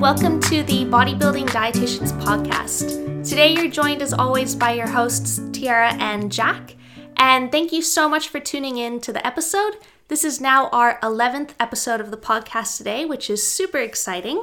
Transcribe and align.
welcome 0.00 0.40
to 0.40 0.62
the 0.62 0.86
Bodybuilding 0.86 1.46
Dietitians 1.50 2.18
Podcast. 2.22 3.22
Today, 3.22 3.52
you're 3.52 3.68
joined 3.68 4.00
as 4.00 4.14
always 4.14 4.54
by 4.54 4.72
your 4.72 4.88
hosts, 4.88 5.40
Tyarra 5.50 5.92
and 6.00 6.32
Jack. 6.32 6.74
And 7.18 7.52
thank 7.52 7.70
you 7.70 7.82
so 7.82 8.08
much 8.08 8.28
for 8.28 8.40
tuning 8.40 8.78
in 8.78 9.02
to 9.02 9.12
the 9.12 9.24
episode. 9.26 9.76
This 10.08 10.24
is 10.24 10.40
now 10.40 10.70
our 10.70 10.98
11th 11.00 11.50
episode 11.60 12.00
of 12.00 12.10
the 12.10 12.16
podcast 12.16 12.78
today, 12.78 13.04
which 13.04 13.28
is 13.28 13.46
super 13.46 13.76
exciting. 13.76 14.42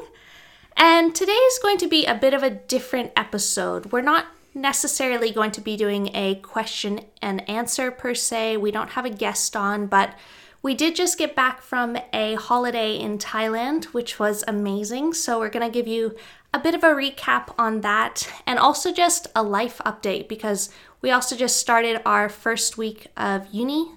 And 0.76 1.16
today 1.16 1.32
is 1.32 1.58
going 1.60 1.80
to 1.80 1.88
be 1.88 2.06
a 2.06 2.14
bit 2.14 2.36
of 2.36 2.44
a 2.44 2.52
different 2.52 3.12
episode. 3.16 3.92
We're 3.92 4.02
not 4.02 4.28
necessarily 4.54 5.32
going 5.32 5.52
to 5.52 5.62
be 5.62 5.76
doing 5.76 6.16
a 6.16 6.36
question 6.36 7.00
and 7.20 7.50
answer 7.50 7.90
per 7.90 8.14
se, 8.14 8.58
we 8.58 8.70
don't 8.70 8.92
have 8.92 9.06
a 9.06 9.10
guest 9.10 9.56
on, 9.56 9.88
but 9.88 10.14
we 10.62 10.74
did 10.74 10.96
just 10.96 11.18
get 11.18 11.36
back 11.36 11.62
from 11.62 11.98
a 12.14 12.36
holiday 12.36 12.98
in 12.98 13.18
Thailand, 13.18 13.86
which 13.86 14.20
was 14.20 14.44
amazing. 14.48 15.14
So, 15.14 15.40
we're 15.40 15.50
going 15.50 15.66
to 15.66 15.72
give 15.72 15.88
you 15.88 16.16
a 16.54 16.60
bit 16.60 16.76
of 16.76 16.84
a 16.84 16.88
recap 16.88 17.54
on 17.58 17.82
that 17.82 18.28
and 18.46 18.58
also 18.58 18.92
just 18.92 19.28
a 19.36 19.44
life 19.44 19.80
update 19.86 20.28
because 20.28 20.70
we 21.02 21.12
also 21.12 21.36
just 21.36 21.58
started 21.58 22.02
our 22.06 22.30
first 22.30 22.78
week 22.78 23.08
of 23.16 23.48
uni. 23.54 23.92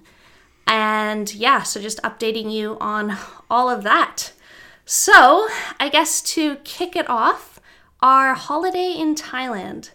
And 0.67 1.33
yeah, 1.33 1.63
so 1.63 1.81
just 1.81 2.01
updating 2.03 2.51
you 2.51 2.77
on 2.79 3.17
all 3.49 3.69
of 3.69 3.83
that. 3.83 4.31
So, 4.85 5.47
I 5.79 5.89
guess 5.89 6.21
to 6.33 6.57
kick 6.57 6.95
it 6.95 7.09
off, 7.09 7.59
our 8.01 8.33
holiday 8.33 8.93
in 8.97 9.15
Thailand. 9.15 9.91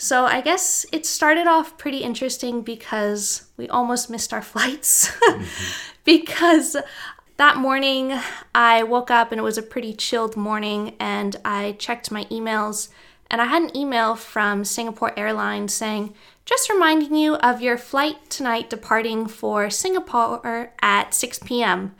So, 0.00 0.26
I 0.26 0.40
guess 0.40 0.86
it 0.92 1.04
started 1.04 1.48
off 1.48 1.76
pretty 1.76 1.98
interesting 1.98 2.62
because 2.62 3.48
we 3.56 3.68
almost 3.68 4.08
missed 4.08 4.32
our 4.32 4.42
flights. 4.52 5.10
Mm-hmm. 5.10 5.44
because 6.04 6.76
that 7.36 7.56
morning 7.56 8.18
I 8.54 8.82
woke 8.84 9.10
up 9.10 9.32
and 9.32 9.38
it 9.38 9.44
was 9.44 9.58
a 9.58 9.62
pretty 9.62 9.92
chilled 9.92 10.36
morning 10.36 10.94
and 10.98 11.36
I 11.44 11.72
checked 11.78 12.10
my 12.10 12.24
emails 12.26 12.88
and 13.30 13.42
I 13.42 13.46
had 13.46 13.62
an 13.62 13.76
email 13.76 14.14
from 14.14 14.64
Singapore 14.64 15.18
Airlines 15.18 15.74
saying, 15.74 16.14
just 16.44 16.70
reminding 16.70 17.14
you 17.14 17.34
of 17.36 17.60
your 17.60 17.76
flight 17.76 18.30
tonight 18.30 18.70
departing 18.70 19.26
for 19.26 19.68
Singapore 19.68 20.72
at 20.80 21.12
6 21.12 21.40
p.m. 21.40 21.94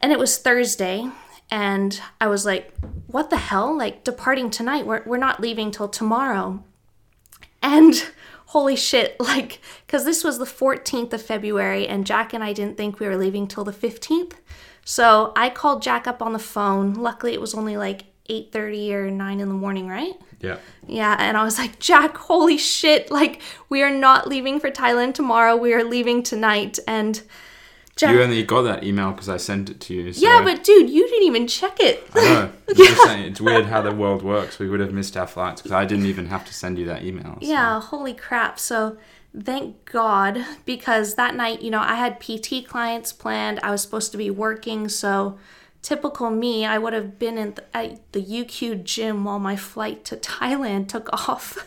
And 0.00 0.12
it 0.12 0.18
was 0.18 0.38
Thursday 0.38 1.10
and 1.50 2.00
I 2.20 2.28
was 2.28 2.46
like, 2.46 2.72
what 3.06 3.30
the 3.30 3.36
hell? 3.36 3.76
Like 3.76 4.04
departing 4.04 4.50
tonight, 4.50 4.86
we're, 4.86 5.02
we're 5.04 5.16
not 5.16 5.40
leaving 5.40 5.70
till 5.70 5.88
tomorrow. 5.88 6.62
And 7.62 7.94
holy 8.46 8.76
shit, 8.76 9.16
like, 9.20 9.60
because 9.86 10.04
this 10.04 10.24
was 10.24 10.38
the 10.38 10.44
14th 10.44 11.12
of 11.12 11.22
February, 11.22 11.86
and 11.86 12.06
Jack 12.06 12.32
and 12.32 12.42
I 12.42 12.52
didn't 12.52 12.76
think 12.76 12.98
we 12.98 13.06
were 13.06 13.16
leaving 13.16 13.46
till 13.46 13.64
the 13.64 13.72
15th. 13.72 14.34
So 14.84 15.32
I 15.36 15.50
called 15.50 15.82
Jack 15.82 16.06
up 16.06 16.22
on 16.22 16.32
the 16.32 16.38
phone. 16.38 16.94
Luckily, 16.94 17.34
it 17.34 17.40
was 17.40 17.54
only 17.54 17.76
like 17.76 18.04
8:30 18.28 18.92
or 18.94 19.10
9 19.10 19.40
in 19.40 19.48
the 19.48 19.54
morning, 19.54 19.88
right? 19.88 20.14
Yeah. 20.40 20.56
Yeah, 20.86 21.16
and 21.18 21.36
I 21.36 21.44
was 21.44 21.58
like, 21.58 21.78
"Jack, 21.78 22.16
holy 22.16 22.56
shit, 22.56 23.10
like 23.10 23.42
we 23.68 23.82
are 23.82 23.90
not 23.90 24.28
leaving 24.28 24.60
for 24.60 24.70
Thailand 24.70 25.14
tomorrow. 25.14 25.56
We 25.56 25.74
are 25.74 25.84
leaving 25.84 26.22
tonight." 26.22 26.78
And 26.86 27.20
Jack, 27.98 28.14
you 28.14 28.22
only 28.22 28.44
got 28.44 28.62
that 28.62 28.84
email 28.84 29.10
because 29.10 29.28
I 29.28 29.38
sent 29.38 29.68
it 29.68 29.80
to 29.80 29.94
you. 29.94 30.12
So. 30.12 30.24
Yeah, 30.24 30.40
but 30.44 30.62
dude, 30.62 30.88
you 30.88 31.08
didn't 31.08 31.26
even 31.26 31.48
check 31.48 31.80
it. 31.80 32.08
I 32.14 32.20
know. 32.22 32.52
yeah. 32.76 32.94
Saying, 33.04 33.24
it's 33.24 33.40
weird 33.40 33.66
how 33.66 33.82
the 33.82 33.92
world 33.92 34.22
works. 34.22 34.60
We 34.60 34.68
would 34.70 34.78
have 34.78 34.92
missed 34.92 35.16
our 35.16 35.26
flights 35.26 35.60
because 35.60 35.72
I 35.72 35.84
didn't 35.84 36.06
even 36.06 36.26
have 36.26 36.46
to 36.46 36.54
send 36.54 36.78
you 36.78 36.86
that 36.86 37.02
email. 37.02 37.38
So. 37.42 37.48
Yeah, 37.48 37.80
holy 37.80 38.14
crap. 38.14 38.60
So 38.60 38.98
thank 39.36 39.84
God 39.84 40.44
because 40.64 41.16
that 41.16 41.34
night, 41.34 41.60
you 41.60 41.72
know, 41.72 41.80
I 41.80 41.96
had 41.96 42.20
PT 42.20 42.66
clients 42.66 43.12
planned. 43.12 43.58
I 43.64 43.72
was 43.72 43.82
supposed 43.82 44.12
to 44.12 44.18
be 44.18 44.30
working, 44.30 44.88
so 44.88 45.36
typical 45.82 46.30
me, 46.30 46.64
I 46.64 46.78
would 46.78 46.92
have 46.92 47.18
been 47.18 47.36
in 47.36 47.54
the, 47.54 47.76
at 47.76 48.12
the 48.12 48.22
UQ 48.22 48.84
gym 48.84 49.24
while 49.24 49.40
my 49.40 49.56
flight 49.56 50.04
to 50.06 50.16
Thailand 50.16 50.86
took 50.86 51.12
off. 51.28 51.58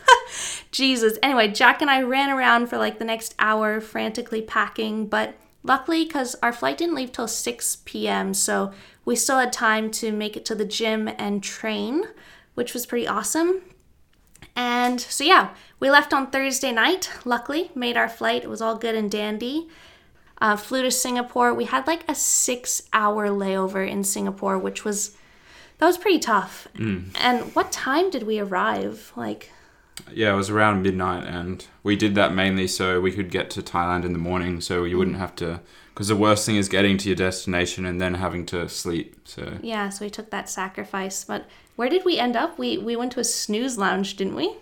Jesus. 0.70 1.18
Anyway, 1.22 1.48
Jack 1.48 1.82
and 1.82 1.90
I 1.90 2.00
ran 2.02 2.30
around 2.30 2.68
for 2.68 2.78
like 2.78 2.98
the 2.98 3.04
next 3.04 3.34
hour 3.38 3.82
frantically 3.82 4.40
packing, 4.40 5.06
but 5.06 5.34
Luckily, 5.64 6.04
because 6.04 6.34
our 6.42 6.52
flight 6.52 6.78
didn't 6.78 6.96
leave 6.96 7.12
till 7.12 7.28
6 7.28 7.76
p.m., 7.84 8.34
so 8.34 8.72
we 9.04 9.14
still 9.14 9.38
had 9.38 9.52
time 9.52 9.90
to 9.92 10.12
make 10.12 10.36
it 10.36 10.44
to 10.46 10.54
the 10.54 10.64
gym 10.64 11.08
and 11.18 11.42
train, 11.42 12.04
which 12.54 12.74
was 12.74 12.86
pretty 12.86 13.06
awesome. 13.06 13.62
And 14.56 15.00
so, 15.00 15.24
yeah, 15.24 15.50
we 15.80 15.90
left 15.90 16.12
on 16.12 16.30
Thursday 16.30 16.72
night, 16.72 17.10
luckily, 17.24 17.70
made 17.74 17.96
our 17.96 18.08
flight. 18.08 18.44
It 18.44 18.50
was 18.50 18.60
all 18.60 18.76
good 18.76 18.94
and 18.94 19.10
dandy. 19.10 19.68
Uh, 20.38 20.56
flew 20.56 20.82
to 20.82 20.90
Singapore. 20.90 21.54
We 21.54 21.64
had 21.64 21.86
like 21.86 22.04
a 22.08 22.14
six 22.14 22.82
hour 22.92 23.28
layover 23.28 23.88
in 23.88 24.02
Singapore, 24.02 24.58
which 24.58 24.84
was, 24.84 25.16
that 25.78 25.86
was 25.86 25.96
pretty 25.96 26.18
tough. 26.18 26.66
Mm. 26.74 27.10
And 27.14 27.54
what 27.54 27.70
time 27.70 28.10
did 28.10 28.24
we 28.24 28.40
arrive? 28.40 29.12
Like, 29.14 29.52
yeah, 30.12 30.32
it 30.32 30.36
was 30.36 30.50
around 30.50 30.82
midnight, 30.82 31.24
and 31.24 31.66
we 31.82 31.96
did 31.96 32.14
that 32.14 32.34
mainly 32.34 32.66
so 32.66 33.00
we 33.00 33.12
could 33.12 33.30
get 33.30 33.50
to 33.50 33.62
Thailand 33.62 34.04
in 34.04 34.12
the 34.12 34.18
morning, 34.18 34.60
so 34.60 34.84
you 34.84 34.98
wouldn't 34.98 35.18
have 35.18 35.34
to. 35.36 35.60
Because 35.92 36.08
the 36.08 36.16
worst 36.16 36.46
thing 36.46 36.56
is 36.56 36.68
getting 36.68 36.96
to 36.98 37.08
your 37.08 37.16
destination 37.16 37.84
and 37.84 38.00
then 38.00 38.14
having 38.14 38.46
to 38.46 38.68
sleep. 38.68 39.16
So 39.24 39.58
yeah, 39.62 39.90
so 39.90 40.04
we 40.04 40.10
took 40.10 40.30
that 40.30 40.48
sacrifice. 40.48 41.24
But 41.24 41.46
where 41.76 41.90
did 41.90 42.04
we 42.04 42.18
end 42.18 42.34
up? 42.34 42.58
We 42.58 42.78
we 42.78 42.96
went 42.96 43.12
to 43.12 43.20
a 43.20 43.24
snooze 43.24 43.76
lounge, 43.76 44.16
didn't 44.16 44.34
we? 44.34 44.56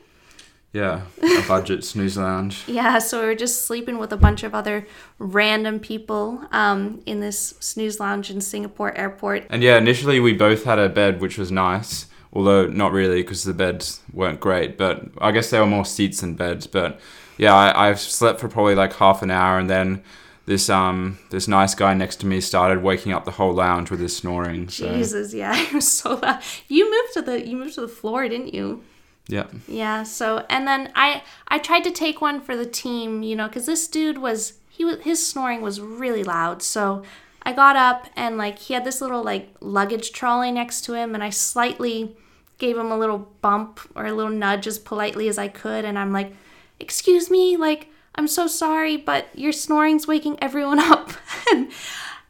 Yeah, 0.73 1.03
a 1.23 1.43
budget 1.49 1.85
snooze 1.85 2.17
lounge. 2.17 2.65
Yeah, 2.67 2.99
so 2.99 3.21
we 3.21 3.27
were 3.27 3.35
just 3.35 3.65
sleeping 3.67 3.99
with 3.99 4.13
a 4.13 4.17
bunch 4.17 4.43
of 4.43 4.55
other 4.55 4.87
random 5.19 5.81
people 5.81 6.43
um, 6.53 7.03
in 7.07 7.21
this 7.21 7.55
snooze 7.61 7.99
lounge 7.99 8.31
in 8.31 8.41
Singapore 8.41 8.97
airport. 8.97 9.47
And 9.51 9.63
yeah, 9.63 9.79
initially 9.79 10.21
we 10.21 10.33
both 10.33 10.65
had 10.65 10.79
a 10.79 10.89
bed, 10.89 11.21
which 11.21 11.39
was 11.39 11.51
nice 11.51 12.07
although 12.33 12.67
not 12.67 12.93
really 12.93 13.23
because 13.23 13.45
the 13.45 13.55
beds 13.55 14.01
weren't 14.13 14.41
great. 14.41 14.79
But 14.79 15.05
I 15.19 15.33
guess 15.33 15.51
there 15.51 15.61
were 15.61 15.67
more 15.67 15.85
seats 15.85 16.21
than 16.21 16.35
beds. 16.35 16.67
But 16.67 17.01
yeah, 17.39 17.55
I, 17.55 17.91
I 17.91 17.95
slept 17.95 18.41
for 18.41 18.49
probably 18.49 18.75
like 18.75 18.95
half 18.95 19.23
an 19.23 19.31
hour, 19.31 19.59
and 19.59 19.69
then 19.69 20.03
this 20.47 20.69
um 20.69 21.19
this 21.31 21.47
nice 21.49 21.75
guy 21.75 21.95
next 21.95 22.17
to 22.17 22.27
me 22.27 22.41
started 22.41 22.83
waking 22.83 23.13
up 23.13 23.25
the 23.25 23.31
whole 23.33 23.53
lounge 23.53 23.91
with 23.91 24.01
his 24.01 24.17
snoring. 24.17 24.69
So. 24.69 24.93
Jesus, 24.93 25.33
yeah, 25.33 25.57
it 25.61 25.73
was 25.73 25.91
so 25.91 26.15
loud. 26.15 26.43
You 26.69 26.91
moved 26.91 27.15
to 27.15 27.23
the 27.23 27.47
you 27.47 27.57
moved 27.57 27.75
to 27.75 27.83
the 27.83 27.89
floor, 27.89 28.29
didn't 28.29 28.55
you? 28.55 28.83
Yeah. 29.29 29.47
Yeah. 29.69 30.03
So 30.03 30.45
and 30.49 30.67
then 30.67 30.93
I 30.95 31.23
I 31.49 31.59
tried 31.59 31.85
to 31.85 31.91
take 31.91 32.21
one 32.21 32.41
for 32.41 32.57
the 32.57 32.67
team, 32.67 33.23
you 33.23 33.37
know, 33.37 33.47
because 33.47 33.67
this 33.67 33.87
dude 33.87 34.19
was 34.19 34.55
he 34.69 34.85
was 34.85 35.01
his 35.03 35.25
snoring 35.25 35.61
was 35.61 35.81
really 35.81 36.25
loud. 36.25 36.63
So 36.63 37.05
I 37.43 37.53
got 37.53 37.77
up 37.77 38.07
and 38.17 38.37
like 38.37 38.59
he 38.59 38.75
had 38.75 38.85
this 38.85 39.01
little 39.01 39.23
like 39.23 39.55
luggage 39.61 40.13
trolley 40.13 40.53
next 40.53 40.83
to 40.83 40.95
him 40.95 41.15
and 41.15 41.25
I 41.25 41.31
slightly 41.31 42.17
gave 42.59 42.77
him 42.77 42.91
a 42.91 42.99
little 42.99 43.31
bump 43.41 43.81
or 43.95 44.07
a 44.07 44.13
little 44.13 44.33
nudge 44.33 44.67
as 44.67 44.79
politely 44.79 45.29
as 45.29 45.39
I 45.39 45.49
could 45.49 45.85
and 45.85 45.99
I'm 45.99 46.13
like, 46.13 46.35
"Excuse 46.79 47.31
me, 47.31 47.57
like 47.57 47.89
I'm 48.15 48.29
so 48.29 48.47
sorry, 48.47 48.97
but 48.97 49.29
your 49.35 49.53
snoring's 49.53 50.07
waking 50.07 50.39
everyone 50.43 50.79
up." 50.93 51.13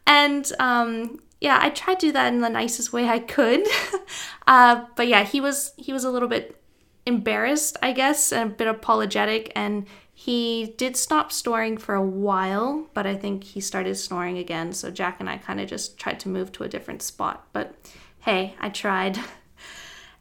and 0.07 0.53
um 0.59 1.21
yeah, 1.41 1.59
I 1.61 1.71
tried 1.71 2.01
to 2.01 2.07
do 2.07 2.13
that 2.13 2.33
in 2.33 2.41
the 2.41 2.51
nicest 2.51 2.93
way 2.93 3.09
I 3.09 3.19
could. 3.19 3.67
uh, 4.47 4.85
but 4.95 5.09
yeah, 5.09 5.25
he 5.25 5.41
was 5.41 5.73
he 5.77 5.93
was 5.93 6.05
a 6.05 6.11
little 6.11 6.29
bit 6.29 6.57
embarrassed, 7.07 7.77
I 7.83 7.93
guess, 7.93 8.33
and 8.33 8.53
a 8.53 8.55
bit 8.55 8.69
apologetic 8.69 9.51
and 9.57 9.87
he 10.21 10.75
did 10.77 10.99
stop 10.99 11.33
snoring 11.33 11.79
for 11.79 11.95
a 11.95 12.03
while, 12.03 12.87
but 12.93 13.07
I 13.07 13.17
think 13.17 13.43
he 13.43 13.61
started 13.63 13.95
snoring 13.95 14.37
again. 14.37 14.75
So 14.75 14.91
Jack 14.91 15.17
and 15.19 15.31
I 15.31 15.39
kind 15.39 15.59
of 15.59 15.67
just 15.67 15.97
tried 15.97 16.21
to 16.21 16.29
move 16.29 16.53
to 16.53 16.63
a 16.63 16.69
different 16.69 17.01
spot. 17.01 17.47
But 17.55 17.75
hey, 18.21 18.55
I 18.61 18.69
tried. 18.69 19.19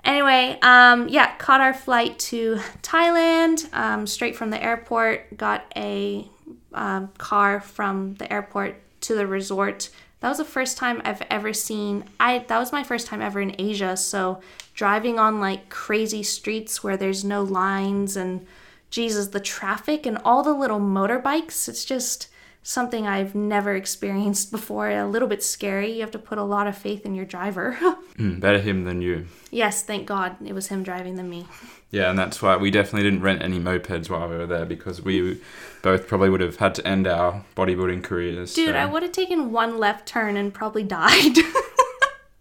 Anyway, 0.05 0.57
um, 0.61 1.09
yeah, 1.09 1.35
caught 1.35 1.59
our 1.59 1.73
flight 1.73 2.17
to 2.17 2.55
Thailand 2.81 3.67
um, 3.73 4.07
straight 4.07 4.33
from 4.33 4.49
the 4.49 4.63
airport. 4.63 5.35
Got 5.35 5.65
a 5.75 6.25
um, 6.73 7.09
car 7.17 7.59
from 7.59 8.15
the 8.15 8.31
airport 8.31 8.77
to 9.01 9.13
the 9.13 9.27
resort. 9.27 9.89
That 10.21 10.29
was 10.29 10.37
the 10.37 10.45
first 10.45 10.77
time 10.77 11.01
I've 11.03 11.21
ever 11.29 11.51
seen. 11.51 12.05
I 12.17 12.45
that 12.47 12.57
was 12.57 12.71
my 12.71 12.81
first 12.81 13.07
time 13.07 13.21
ever 13.21 13.41
in 13.41 13.53
Asia. 13.59 13.97
So 13.97 14.39
driving 14.73 15.19
on 15.19 15.41
like 15.41 15.67
crazy 15.67 16.23
streets 16.23 16.81
where 16.81 16.95
there's 16.95 17.25
no 17.25 17.43
lines 17.43 18.15
and 18.15 18.47
Jesus, 18.89 19.27
the 19.27 19.39
traffic 19.39 20.05
and 20.05 20.17
all 20.25 20.43
the 20.43 20.53
little 20.53 20.79
motorbikes, 20.79 21.67
it's 21.69 21.85
just 21.85 22.27
something 22.63 23.07
I've 23.07 23.35
never 23.35 23.75
experienced 23.75 24.51
before. 24.51 24.89
A 24.89 25.07
little 25.07 25.27
bit 25.27 25.43
scary. 25.43 25.93
You 25.93 26.01
have 26.01 26.11
to 26.11 26.19
put 26.19 26.37
a 26.37 26.43
lot 26.43 26.67
of 26.67 26.77
faith 26.77 27.05
in 27.05 27.15
your 27.15 27.25
driver. 27.25 27.77
mm, 28.17 28.39
better 28.39 28.59
him 28.59 28.83
than 28.85 29.01
you. 29.01 29.27
Yes, 29.51 29.83
thank 29.83 30.05
God 30.05 30.35
it 30.45 30.53
was 30.53 30.67
him 30.67 30.83
driving 30.83 31.15
than 31.15 31.29
me. 31.29 31.45
Yeah, 31.91 32.11
and 32.11 32.19
that's 32.19 32.39
why 32.39 32.55
we 32.55 32.69
definitely 32.69 33.09
didn't 33.09 33.23
rent 33.23 33.41
any 33.41 33.59
mopeds 33.59 34.09
while 34.09 34.29
we 34.29 34.37
were 34.37 34.45
there 34.45 34.65
because 34.65 35.01
we 35.01 35.41
both 35.81 36.07
probably 36.07 36.29
would 36.29 36.41
have 36.41 36.57
had 36.57 36.75
to 36.75 36.87
end 36.87 37.07
our 37.07 37.43
bodybuilding 37.55 38.03
careers. 38.03 38.53
Dude, 38.53 38.69
so. 38.69 38.75
I 38.75 38.85
would 38.85 39.01
have 39.01 39.11
taken 39.11 39.51
one 39.51 39.79
left 39.79 40.07
turn 40.07 40.37
and 40.37 40.53
probably 40.53 40.83
died. 40.99 41.37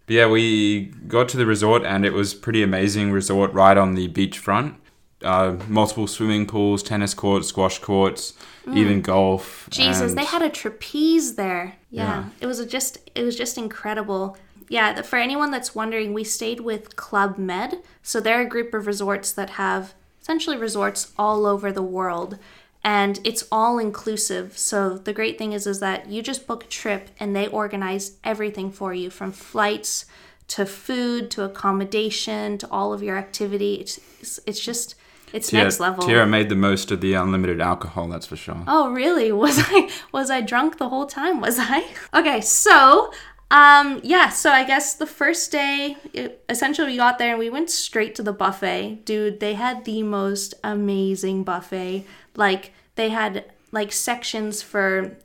yeah, 0.07 0.27
we 0.27 0.85
got 1.07 1.29
to 1.29 1.37
the 1.37 1.47
resort 1.47 1.83
and 1.83 2.05
it 2.05 2.13
was 2.13 2.35
pretty 2.35 2.61
amazing 2.61 3.11
resort 3.11 3.51
right 3.53 3.75
on 3.77 3.95
the 3.95 4.07
beachfront 4.07 4.75
uh, 5.23 5.57
multiple 5.67 6.07
swimming 6.07 6.45
pools, 6.45 6.81
tennis 6.83 7.13
courts, 7.13 7.47
squash 7.47 7.79
courts, 7.79 8.33
mm. 8.65 8.77
even 8.77 9.01
golf. 9.01 9.67
Jesus, 9.69 10.13
they 10.13 10.25
had 10.25 10.41
a 10.41 10.49
trapeze 10.49 11.35
there. 11.35 11.75
Yeah, 11.91 12.03
yeah, 12.03 12.29
it 12.41 12.45
was 12.45 12.65
just 12.65 12.97
it 13.15 13.23
was 13.23 13.35
just 13.35 13.57
incredible. 13.57 14.37
yeah, 14.69 15.01
for 15.01 15.17
anyone 15.17 15.51
that's 15.51 15.73
wondering, 15.73 16.13
we 16.13 16.23
stayed 16.23 16.61
with 16.61 16.95
Club 16.95 17.37
Med. 17.37 17.79
So 18.03 18.19
they're 18.19 18.41
a 18.41 18.45
group 18.45 18.73
of 18.73 18.87
resorts 18.87 19.31
that 19.33 19.51
have 19.51 19.93
essentially 20.21 20.57
resorts 20.57 21.11
all 21.17 21.45
over 21.45 21.71
the 21.71 21.81
world. 21.81 22.37
And 22.83 23.19
it's 23.25 23.43
all 23.51 23.77
inclusive. 23.77 24.57
So 24.57 24.97
the 24.97 25.11
great 25.11 25.37
thing 25.37 25.53
is 25.53 25.67
is 25.67 25.79
that 25.81 26.07
you 26.07 26.21
just 26.21 26.47
book 26.47 26.63
a 26.63 26.67
trip 26.67 27.09
and 27.19 27.35
they 27.35 27.47
organize 27.47 28.17
everything 28.23 28.71
for 28.71 28.93
you 28.93 29.09
from 29.09 29.31
flights 29.31 30.05
to 30.49 30.65
food 30.65 31.29
to 31.31 31.43
accommodation 31.43 32.57
to 32.59 32.69
all 32.71 32.93
of 32.93 33.03
your 33.03 33.17
activity. 33.17 33.75
It's, 33.75 34.39
it's 34.45 34.59
just 34.59 34.95
it's 35.33 35.53
next 35.53 35.79
level. 35.79 36.03
Tyarra 36.03 36.27
made 36.29 36.49
the 36.49 36.55
most 36.55 36.91
of 36.91 37.01
the 37.01 37.13
unlimited 37.13 37.61
alcohol, 37.61 38.07
that's 38.07 38.25
for 38.25 38.35
sure. 38.35 38.63
Oh, 38.67 38.91
really? 38.91 39.31
Was 39.39 39.57
I 39.59 39.89
was 40.11 40.29
I 40.29 40.41
drunk 40.41 40.77
the 40.77 40.89
whole 40.89 41.05
time? 41.05 41.41
Was 41.41 41.57
I? 41.59 41.85
Okay, 42.13 42.41
so 42.41 43.11
um 43.51 43.99
yeah, 44.03 44.29
so 44.29 44.51
I 44.51 44.63
guess 44.63 44.95
the 44.95 45.05
first 45.05 45.51
day 45.51 45.95
it, 46.13 46.43
essentially 46.49 46.91
we 46.91 46.97
got 46.97 47.17
there 47.17 47.31
and 47.31 47.39
we 47.39 47.49
went 47.49 47.69
straight 47.69 48.15
to 48.15 48.23
the 48.23 48.33
buffet. 48.33 49.05
Dude, 49.05 49.39
they 49.39 49.53
had 49.53 49.85
the 49.85 50.03
most 50.03 50.53
amazing 50.63 51.43
buffet. 51.43 52.05
Like 52.35 52.73
they 52.95 53.09
had 53.09 53.45
like 53.71 53.91
sections 53.91 54.61
for 54.61 55.17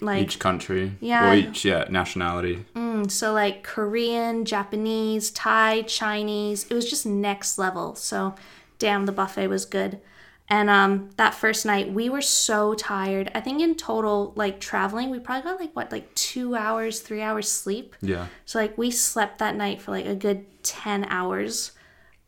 like 0.00 0.22
Each 0.22 0.38
country. 0.38 0.92
Yeah. 1.00 1.30
Or 1.30 1.34
each, 1.34 1.64
yeah, 1.64 1.86
nationality. 1.88 2.64
so 3.08 3.32
like 3.32 3.62
Korean, 3.62 4.44
Japanese, 4.44 5.30
Thai, 5.30 5.82
Chinese. 5.82 6.66
It 6.70 6.74
was 6.74 6.88
just 6.88 7.06
next 7.06 7.58
level. 7.58 7.94
So 7.94 8.34
damn 8.82 9.06
the 9.06 9.12
buffet 9.12 9.46
was 9.46 9.64
good. 9.64 10.00
And 10.48 10.68
um 10.68 11.10
that 11.16 11.34
first 11.34 11.64
night 11.64 11.92
we 11.92 12.10
were 12.10 12.20
so 12.20 12.74
tired. 12.74 13.30
I 13.32 13.40
think 13.40 13.62
in 13.62 13.76
total 13.76 14.32
like 14.34 14.58
traveling 14.58 15.08
we 15.08 15.20
probably 15.20 15.48
got 15.48 15.60
like 15.60 15.76
what 15.76 15.92
like 15.92 16.12
2 16.16 16.56
hours, 16.56 16.98
3 16.98 17.22
hours 17.22 17.48
sleep. 17.48 17.94
Yeah. 18.02 18.26
So 18.44 18.58
like 18.58 18.76
we 18.76 18.90
slept 18.90 19.38
that 19.38 19.54
night 19.54 19.80
for 19.80 19.92
like 19.92 20.06
a 20.06 20.16
good 20.16 20.44
10 20.64 21.04
hours. 21.04 21.72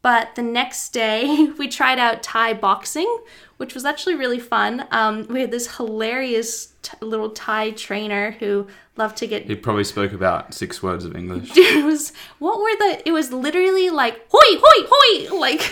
But 0.04 0.34
the 0.34 0.42
next 0.42 0.90
day 0.90 1.48
we 1.58 1.66
tried 1.66 1.98
out 1.98 2.22
Thai 2.22 2.52
boxing, 2.52 3.08
which 3.56 3.72
was 3.72 3.86
actually 3.86 4.16
really 4.16 4.38
fun. 4.38 4.86
Um, 4.90 5.26
we 5.28 5.40
had 5.40 5.50
this 5.50 5.78
hilarious 5.78 6.74
t- 6.82 6.98
little 7.00 7.30
Thai 7.30 7.70
trainer 7.70 8.32
who 8.32 8.66
loved 8.98 9.16
to 9.16 9.26
get 9.26 9.46
He 9.46 9.54
probably 9.56 9.82
spoke 9.82 10.12
about 10.12 10.52
six 10.52 10.82
words 10.82 11.06
of 11.06 11.16
English. 11.16 11.52
it 11.56 11.82
was 11.86 12.12
what 12.38 12.58
were 12.60 12.76
the 12.80 13.02
it 13.08 13.12
was 13.12 13.32
literally 13.32 13.88
like 13.88 14.20
hoi 14.30 14.60
hoi 14.62 14.86
hoi 14.90 15.38
like 15.40 15.62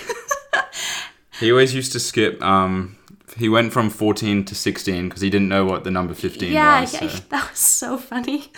He 1.38 1.50
always 1.52 1.74
used 1.74 1.92
to 1.92 2.00
skip. 2.00 2.42
Um, 2.42 2.96
he 3.36 3.50
went 3.50 3.74
from 3.74 3.90
14 3.90 4.46
to 4.46 4.54
16 4.54 5.10
because 5.10 5.20
he 5.20 5.28
didn't 5.28 5.48
know 5.50 5.66
what 5.66 5.84
the 5.84 5.90
number 5.90 6.14
15 6.14 6.50
yeah, 6.50 6.80
was. 6.80 6.94
yeah, 6.94 7.08
so- 7.08 7.22
that 7.28 7.50
was 7.50 7.58
so 7.58 7.98
funny 7.98 8.50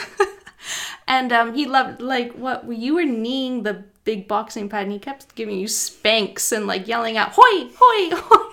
and 1.07 1.33
um 1.33 1.55
he 1.55 1.67
loved 1.67 2.01
like 2.01 2.33
what 2.33 2.71
you 2.71 2.95
were 2.95 3.05
kneeing 3.05 3.63
the 3.63 3.85
big 4.05 4.29
boxing 4.29 4.69
pad 4.69 4.85
and 4.85 4.93
he 4.93 4.99
kept 4.99 5.35
giving 5.35 5.59
you 5.59 5.69
spanks 5.69 6.53
and 6.53 6.67
like 6.67 6.87
yelling 6.87 7.17
out 7.17 7.33
hoi 7.33 7.69
hoi 7.77 8.17
hoi. 8.21 8.51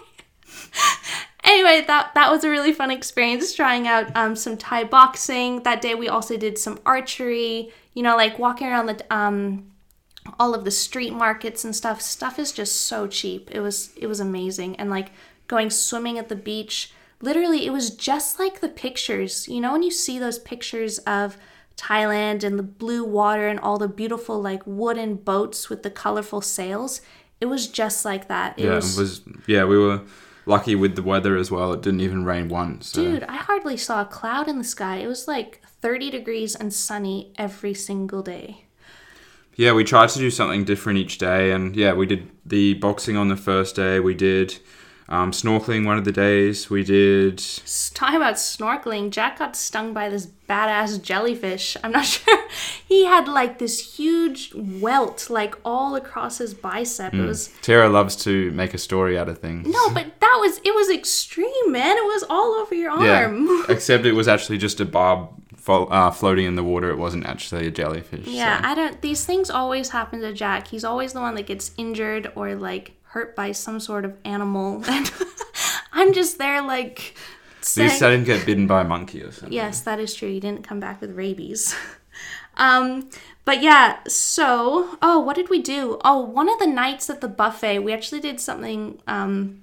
Anyway 1.43 1.83
that 1.87 2.11
that 2.13 2.31
was 2.31 2.43
a 2.43 2.49
really 2.49 2.71
fun 2.71 2.91
experience 2.91 3.53
trying 3.53 3.87
out 3.87 4.15
um 4.15 4.35
some 4.35 4.57
thai 4.57 4.83
boxing. 4.83 5.63
That 5.63 5.81
day 5.81 5.95
we 5.95 6.07
also 6.07 6.37
did 6.37 6.57
some 6.57 6.79
archery 6.85 7.71
you 7.93 8.03
know 8.03 8.15
like 8.15 8.39
walking 8.39 8.67
around 8.67 8.85
the 8.87 9.13
um 9.13 9.71
all 10.39 10.53
of 10.53 10.65
the 10.65 10.71
street 10.71 11.13
markets 11.13 11.65
and 11.65 11.75
stuff. 11.75 12.01
Stuff 12.01 12.37
is 12.39 12.51
just 12.51 12.81
so 12.81 13.07
cheap. 13.07 13.49
It 13.51 13.59
was 13.59 13.91
it 13.97 14.07
was 14.07 14.19
amazing. 14.19 14.75
And 14.77 14.89
like 14.89 15.11
going 15.47 15.69
swimming 15.69 16.17
at 16.17 16.29
the 16.29 16.35
beach. 16.35 16.93
Literally 17.21 17.65
it 17.65 17.71
was 17.71 17.89
just 17.89 18.39
like 18.39 18.61
the 18.61 18.69
pictures. 18.69 19.47
You 19.47 19.61
know 19.61 19.73
when 19.73 19.83
you 19.83 19.91
see 19.91 20.19
those 20.19 20.39
pictures 20.39 20.99
of 20.99 21.37
thailand 21.77 22.43
and 22.43 22.59
the 22.59 22.63
blue 22.63 23.03
water 23.03 23.47
and 23.47 23.59
all 23.59 23.77
the 23.77 23.87
beautiful 23.87 24.41
like 24.41 24.61
wooden 24.65 25.15
boats 25.15 25.69
with 25.69 25.83
the 25.83 25.89
colorful 25.89 26.41
sails 26.41 27.01
it 27.39 27.45
was 27.47 27.67
just 27.67 28.05
like 28.05 28.27
that 28.27 28.57
it 28.59 28.65
yeah, 28.65 28.75
was, 28.75 28.97
it 28.97 29.01
was. 29.01 29.21
Yeah, 29.47 29.65
we 29.65 29.77
were 29.77 30.01
lucky 30.45 30.75
with 30.75 30.95
the 30.95 31.03
weather 31.03 31.35
as 31.37 31.49
well. 31.49 31.73
It 31.73 31.81
didn't 31.81 32.01
even 32.01 32.23
rain 32.25 32.49
once. 32.49 32.89
So. 32.89 33.03
dude 33.03 33.23
i 33.23 33.35
hardly 33.37 33.77
saw 33.77 34.01
a 34.01 34.05
cloud 34.05 34.47
in 34.47 34.57
the 34.57 34.63
sky 34.63 34.97
it 34.97 35.07
was 35.07 35.27
like 35.27 35.61
30 35.81 36.11
degrees 36.11 36.55
and 36.55 36.71
sunny 36.73 37.33
every 37.37 37.73
single 37.73 38.21
day 38.21 38.65
Yeah, 39.55 39.73
we 39.73 39.83
tried 39.83 40.09
to 40.09 40.19
do 40.19 40.31
something 40.31 40.63
different 40.63 40.97
each 40.99 41.17
day, 41.17 41.51
and 41.51 41.75
yeah, 41.75 41.93
we 41.93 42.05
did 42.05 42.29
the 42.45 42.75
boxing 42.75 43.17
on 43.17 43.27
the 43.27 43.35
first 43.35 43.75
day. 43.75 43.99
We 43.99 44.15
did 44.15 44.59
um, 45.11 45.31
snorkeling 45.31 45.85
one 45.85 45.97
of 45.97 46.05
the 46.05 46.11
days. 46.13 46.69
We 46.69 46.83
did. 46.85 47.43
Talking 47.93 48.15
about 48.15 48.35
snorkeling, 48.35 49.09
Jack 49.11 49.39
got 49.39 49.57
stung 49.57 49.93
by 49.93 50.07
this 50.07 50.25
badass 50.47 51.01
jellyfish. 51.01 51.75
I'm 51.83 51.91
not 51.91 52.05
sure. 52.15 52.43
He 52.87 53.05
had 53.05 53.27
like 53.27 53.59
this 53.59 53.97
huge 53.97 54.53
welt, 54.55 55.29
like 55.29 55.55
all 55.65 55.95
across 55.95 56.37
his 56.37 56.53
bicep. 56.53 57.13
It 57.13 57.25
was 57.25 57.49
Tara 57.61 57.89
loves 57.89 58.15
to 58.23 58.51
make 58.51 58.73
a 58.73 58.77
story 58.77 59.17
out 59.19 59.27
of 59.27 59.39
things. 59.39 59.67
no, 59.67 59.89
but 59.89 60.05
that 60.21 60.37
was 60.39 60.59
it 60.59 60.73
was 60.73 60.89
extreme, 60.89 61.67
man. 61.67 61.97
It 61.97 62.05
was 62.05 62.23
all 62.29 62.53
over 62.53 62.73
your 62.73 62.91
arm. 62.91 63.03
Yeah, 63.47 63.63
except 63.69 64.05
it 64.05 64.13
was 64.13 64.29
actually 64.29 64.59
just 64.59 64.79
a 64.79 64.85
barb 64.85 65.29
fo- 65.57 65.87
uh, 65.87 66.11
floating 66.11 66.45
in 66.45 66.55
the 66.55 66.63
water. 66.63 66.89
It 66.89 66.97
wasn't 66.97 67.25
actually 67.25 67.67
a 67.67 67.71
jellyfish. 67.71 68.27
Yeah, 68.27 68.61
so. 68.61 68.67
I 68.69 68.75
don't. 68.75 69.01
These 69.01 69.25
things 69.25 69.49
always 69.49 69.89
happen 69.89 70.21
to 70.21 70.31
Jack. 70.31 70.67
He's 70.67 70.85
always 70.85 71.11
the 71.11 71.19
one 71.19 71.35
that 71.35 71.47
gets 71.47 71.71
injured 71.77 72.31
or 72.35 72.55
like 72.55 72.93
hurt 73.11 73.35
by 73.35 73.51
some 73.51 73.79
sort 73.79 74.05
of 74.05 74.17
animal, 74.25 74.83
and 74.89 75.11
I'm 75.91 76.13
just 76.13 76.37
there 76.37 76.61
like. 76.61 77.15
At 77.61 77.77
least 77.77 78.01
I 78.01 78.09
didn't 78.09 78.25
get 78.25 78.43
bitten 78.43 78.65
by 78.65 78.81
a 78.81 78.83
monkey 78.83 79.21
or 79.21 79.31
something. 79.31 79.53
Yes, 79.53 79.81
that 79.81 79.99
is 79.99 80.15
true. 80.15 80.27
You 80.27 80.39
didn't 80.39 80.63
come 80.63 80.79
back 80.79 80.99
with 80.99 81.11
rabies. 81.11 81.75
um, 82.57 83.07
but 83.45 83.61
yeah, 83.61 83.99
so 84.07 84.97
oh, 85.01 85.19
what 85.19 85.35
did 85.35 85.49
we 85.49 85.61
do? 85.61 85.99
Oh, 86.03 86.21
one 86.21 86.49
of 86.49 86.57
the 86.57 86.65
nights 86.65 87.07
at 87.09 87.21
the 87.21 87.27
buffet, 87.27 87.79
we 87.79 87.93
actually 87.93 88.19
did 88.19 88.39
something 88.39 88.99
um 89.07 89.61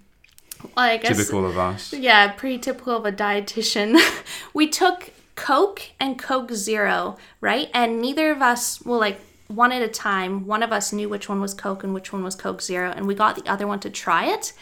I 0.77 0.97
guess 0.97 1.17
Typical 1.17 1.47
of 1.47 1.59
us. 1.59 1.93
yeah, 1.93 2.33
pretty 2.33 2.59
typical 2.59 2.97
of 2.97 3.05
a 3.05 3.13
dietitian. 3.13 3.99
we 4.55 4.69
took 4.69 5.11
Coke 5.35 5.83
and 6.01 6.19
Coke 6.19 6.53
Zero, 6.53 7.17
right? 7.41 7.71
And 7.73 8.01
neither 8.01 8.31
of 8.31 8.43
us, 8.43 8.85
well, 8.85 8.99
like 8.99 9.21
one 9.49 9.73
at 9.73 9.83
a 9.83 9.89
time, 9.89 10.47
one 10.47 10.63
of 10.63 10.73
us 10.73 10.93
knew 10.93 11.09
which 11.09 11.29
one 11.29 11.41
was 11.41 11.55
Coke 11.55 11.83
and 11.83 11.95
which 11.95 12.13
one 12.13 12.23
was 12.23 12.35
Coke 12.35 12.61
Zero, 12.63 12.93
and 12.95 13.07
we 13.07 13.15
got 13.15 13.35
the 13.37 13.51
other 13.51 13.67
one 13.67 13.81
to 13.81 13.91
try 13.91 14.27
it. 14.27 14.53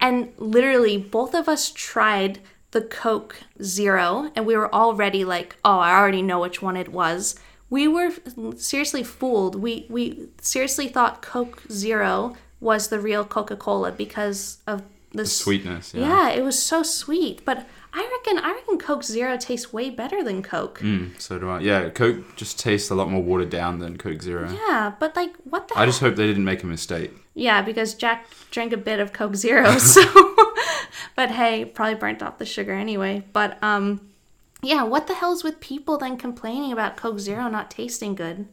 And 0.00 0.32
literally, 0.38 0.98
both 0.98 1.34
of 1.34 1.48
us 1.48 1.70
tried 1.70 2.40
the 2.72 2.82
Coke 2.82 3.40
Zero, 3.62 4.30
and 4.34 4.44
we 4.46 4.56
were 4.56 4.72
already 4.74 5.24
like, 5.24 5.56
oh, 5.64 5.78
I 5.78 5.94
already 5.96 6.22
know 6.22 6.40
which 6.40 6.60
one 6.60 6.76
it 6.76 6.88
was. 6.90 7.36
We 7.70 7.88
were 7.88 8.10
seriously 8.56 9.02
fooled. 9.02 9.56
We 9.56 9.86
we 9.88 10.28
seriously 10.40 10.88
thought 10.88 11.22
Coke 11.22 11.62
Zero 11.70 12.36
was 12.60 12.88
the 12.88 13.00
real 13.00 13.24
Coca 13.24 13.56
Cola 13.56 13.90
because 13.92 14.58
of 14.66 14.82
the 15.12 15.22
s- 15.22 15.32
Sweetness. 15.32 15.94
Yeah. 15.94 16.08
yeah, 16.08 16.30
it 16.30 16.42
was 16.42 16.60
so 16.62 16.82
sweet. 16.82 17.44
But 17.44 17.66
I 17.96 18.00
reckon 18.00 18.44
I 18.44 18.52
reckon 18.52 18.78
Coke 18.78 19.04
Zero 19.04 19.36
tastes 19.36 19.72
way 19.72 19.88
better 19.88 20.24
than 20.24 20.42
Coke. 20.42 20.80
Mm, 20.80 21.18
so 21.20 21.38
do 21.38 21.48
I. 21.48 21.60
Yeah, 21.60 21.88
Coke 21.90 22.34
just 22.34 22.58
tastes 22.58 22.90
a 22.90 22.94
lot 22.96 23.08
more 23.08 23.22
watered 23.22 23.50
down 23.50 23.78
than 23.78 23.96
Coke 23.96 24.20
Zero. 24.20 24.50
Yeah, 24.50 24.94
but 24.98 25.14
like 25.14 25.32
what 25.44 25.68
the 25.68 25.78
I 25.78 25.86
just 25.86 26.00
hope 26.00 26.16
they 26.16 26.26
didn't 26.26 26.44
make 26.44 26.64
a 26.64 26.66
mistake. 26.66 27.12
Yeah, 27.34 27.62
because 27.62 27.94
Jack 27.94 28.26
drank 28.50 28.72
a 28.72 28.76
bit 28.76 28.98
of 28.98 29.12
Coke 29.12 29.36
Zero, 29.36 29.78
so 29.78 30.02
but 31.16 31.30
hey, 31.30 31.64
probably 31.64 31.94
burnt 31.94 32.20
off 32.20 32.38
the 32.38 32.44
sugar 32.44 32.72
anyway. 32.72 33.22
But 33.32 33.62
um 33.62 34.00
yeah, 34.60 34.82
what 34.82 35.06
the 35.06 35.14
hell's 35.14 35.44
with 35.44 35.60
people 35.60 35.96
then 35.96 36.16
complaining 36.16 36.72
about 36.72 36.96
Coke 36.96 37.20
Zero 37.20 37.48
not 37.48 37.70
tasting 37.70 38.16
good? 38.16 38.48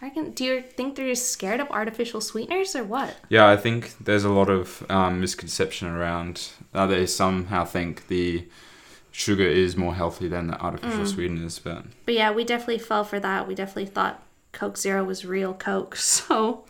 I 0.00 0.06
reckon 0.06 0.30
do 0.30 0.42
you 0.42 0.62
think 0.62 0.96
they're 0.96 1.08
just 1.08 1.30
scared 1.30 1.60
of 1.60 1.70
artificial 1.70 2.22
sweeteners 2.22 2.74
or 2.74 2.84
what? 2.84 3.14
Yeah, 3.28 3.46
I 3.46 3.58
think 3.58 3.94
there's 4.00 4.24
a 4.24 4.30
lot 4.30 4.48
of 4.48 4.86
um, 4.88 5.20
misconception 5.20 5.88
around. 5.88 6.48
Uh, 6.72 6.86
they 6.86 7.04
somehow 7.04 7.66
think 7.66 8.08
the 8.08 8.46
sugar 9.16 9.46
is 9.48 9.76
more 9.78 9.94
healthy 9.94 10.28
than 10.28 10.46
the 10.48 10.60
artificial 10.60 11.04
Mm. 11.04 11.14
sweeteners, 11.14 11.58
but 11.58 11.84
But 12.04 12.14
yeah, 12.14 12.30
we 12.30 12.44
definitely 12.44 12.78
fell 12.78 13.02
for 13.02 13.18
that. 13.18 13.48
We 13.48 13.54
definitely 13.54 13.86
thought 13.86 14.22
Coke 14.52 14.76
Zero 14.76 15.04
was 15.04 15.24
real 15.24 15.54
Coke. 15.54 15.96
So, 16.18 16.64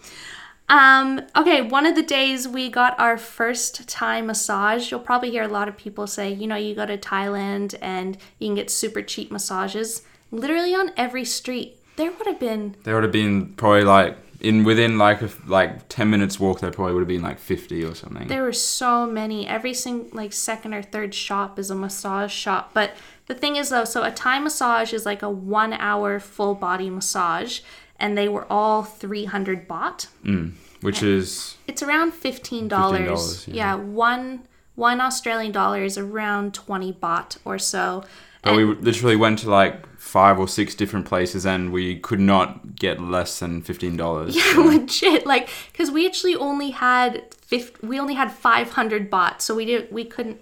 um, 0.68 1.22
okay, 1.36 1.60
one 1.62 1.86
of 1.86 1.94
the 1.96 2.02
days 2.02 2.46
we 2.48 2.68
got 2.70 2.98
our 3.00 3.16
first 3.18 3.88
Thai 3.88 4.20
massage. 4.20 4.90
You'll 4.90 5.00
probably 5.00 5.30
hear 5.30 5.42
a 5.42 5.48
lot 5.48 5.68
of 5.68 5.76
people 5.76 6.06
say, 6.06 6.32
you 6.32 6.46
know, 6.46 6.56
you 6.56 6.74
go 6.74 6.86
to 6.86 6.96
Thailand 6.98 7.74
and 7.82 8.16
you 8.38 8.48
can 8.48 8.54
get 8.56 8.70
super 8.70 9.02
cheap 9.02 9.30
massages. 9.32 10.02
Literally 10.30 10.74
on 10.74 10.90
every 10.96 11.24
street, 11.24 11.78
there 11.96 12.10
would 12.12 12.26
have 12.26 12.38
been 12.40 12.74
there 12.84 12.94
would 12.94 13.04
have 13.04 13.12
been 13.12 13.54
probably 13.54 13.84
like 13.84 14.16
in 14.46 14.64
within 14.64 14.98
like 14.98 15.22
a, 15.22 15.30
like 15.46 15.88
ten 15.88 16.10
minutes 16.10 16.38
walk. 16.38 16.60
There 16.60 16.70
probably 16.70 16.94
would 16.94 17.00
have 17.00 17.08
been 17.08 17.22
like 17.22 17.38
fifty 17.38 17.84
or 17.84 17.94
something. 17.94 18.28
There 18.28 18.42
were 18.42 18.52
so 18.52 19.06
many. 19.06 19.46
Every 19.46 19.74
single 19.74 20.08
like 20.12 20.32
second 20.32 20.74
or 20.74 20.82
third 20.82 21.14
shop 21.14 21.58
is 21.58 21.70
a 21.70 21.74
massage 21.74 22.32
shop. 22.32 22.70
But 22.72 22.92
the 23.26 23.34
thing 23.34 23.56
is 23.56 23.70
though, 23.70 23.84
so 23.84 24.02
a 24.02 24.10
Thai 24.10 24.38
massage 24.38 24.92
is 24.92 25.04
like 25.04 25.22
a 25.22 25.30
one 25.30 25.72
hour 25.72 26.20
full 26.20 26.54
body 26.54 26.90
massage, 26.90 27.60
and 27.98 28.16
they 28.16 28.28
were 28.28 28.46
all 28.50 28.82
three 28.82 29.24
hundred 29.24 29.68
baht. 29.68 30.06
Mm, 30.24 30.52
which 30.80 31.02
is 31.02 31.56
It's 31.66 31.82
around 31.82 32.14
fifteen 32.14 32.68
dollars. 32.68 33.46
$15, 33.46 33.48
yeah. 33.48 33.54
yeah. 33.54 33.74
one 33.74 34.42
one 34.74 35.00
Australian 35.00 35.52
dollar 35.52 35.82
is 35.82 35.98
around 35.98 36.54
twenty 36.54 36.92
baht 36.92 37.38
or 37.44 37.58
so. 37.58 38.04
But 38.42 38.54
we 38.54 38.64
literally 38.64 39.16
went 39.16 39.40
to 39.40 39.50
like 39.50 39.95
five 40.06 40.38
or 40.38 40.46
six 40.46 40.75
different 40.76 41.04
places 41.04 41.44
and 41.44 41.72
we 41.72 41.98
could 41.98 42.20
not 42.20 42.76
get 42.76 43.00
less 43.00 43.40
than 43.40 43.60
fifteen 43.60 43.96
dollars. 43.96 44.36
Yeah, 44.36 44.54
legit. 44.56 45.26
Like, 45.26 45.48
because 45.72 45.90
we 45.90 46.06
actually 46.06 46.36
only 46.36 46.70
had 46.70 47.34
50, 47.34 47.86
we 47.86 47.98
only 47.98 48.14
had 48.14 48.30
500 48.30 49.10
baht, 49.10 49.40
so 49.40 49.54
we 49.54 49.64
didn't 49.64 49.90
we 49.90 50.04
couldn't 50.04 50.40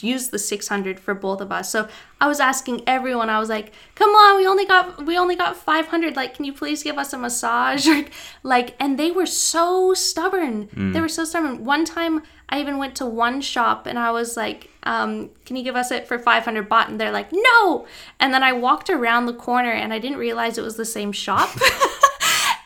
use 0.00 0.28
the 0.28 0.38
600 0.38 0.98
for 0.98 1.14
both 1.14 1.40
of 1.40 1.52
us. 1.52 1.70
So 1.70 1.88
I 2.20 2.26
was 2.26 2.40
asking 2.40 2.82
everyone. 2.86 3.28
I 3.28 3.38
was 3.38 3.48
like, 3.48 3.72
"Come 3.94 4.10
on, 4.10 4.36
we 4.36 4.46
only 4.46 4.64
got 4.66 5.04
we 5.04 5.18
only 5.18 5.36
got 5.36 5.56
500. 5.56 6.16
Like, 6.16 6.34
can 6.34 6.44
you 6.44 6.52
please 6.52 6.82
give 6.82 6.98
us 6.98 7.12
a 7.12 7.18
massage?" 7.18 7.88
Like, 8.42 8.74
and 8.78 8.98
they 8.98 9.10
were 9.10 9.26
so 9.26 9.94
stubborn. 9.94 10.68
They 10.92 11.00
were 11.00 11.08
so 11.08 11.24
stubborn. 11.24 11.64
One 11.64 11.84
time, 11.84 12.22
I 12.48 12.60
even 12.60 12.78
went 12.78 12.94
to 12.96 13.06
one 13.06 13.40
shop 13.40 13.86
and 13.86 13.98
I 13.98 14.10
was 14.10 14.36
like, 14.36 14.70
um, 14.84 15.30
"Can 15.44 15.56
you 15.56 15.62
give 15.62 15.76
us 15.76 15.90
it 15.90 16.06
for 16.06 16.18
500 16.18 16.68
baht?" 16.68 16.88
And 16.88 16.98
they're 17.00 17.12
like, 17.12 17.30
"No." 17.32 17.86
And 18.20 18.32
then 18.32 18.42
I 18.42 18.52
walked 18.52 18.90
around 18.90 19.26
the 19.26 19.34
corner 19.34 19.70
and 19.72 19.92
I 19.92 19.98
didn't 19.98 20.18
realize 20.18 20.56
it 20.56 20.64
was 20.64 20.76
the 20.76 20.84
same 20.84 21.12
shop. 21.12 21.50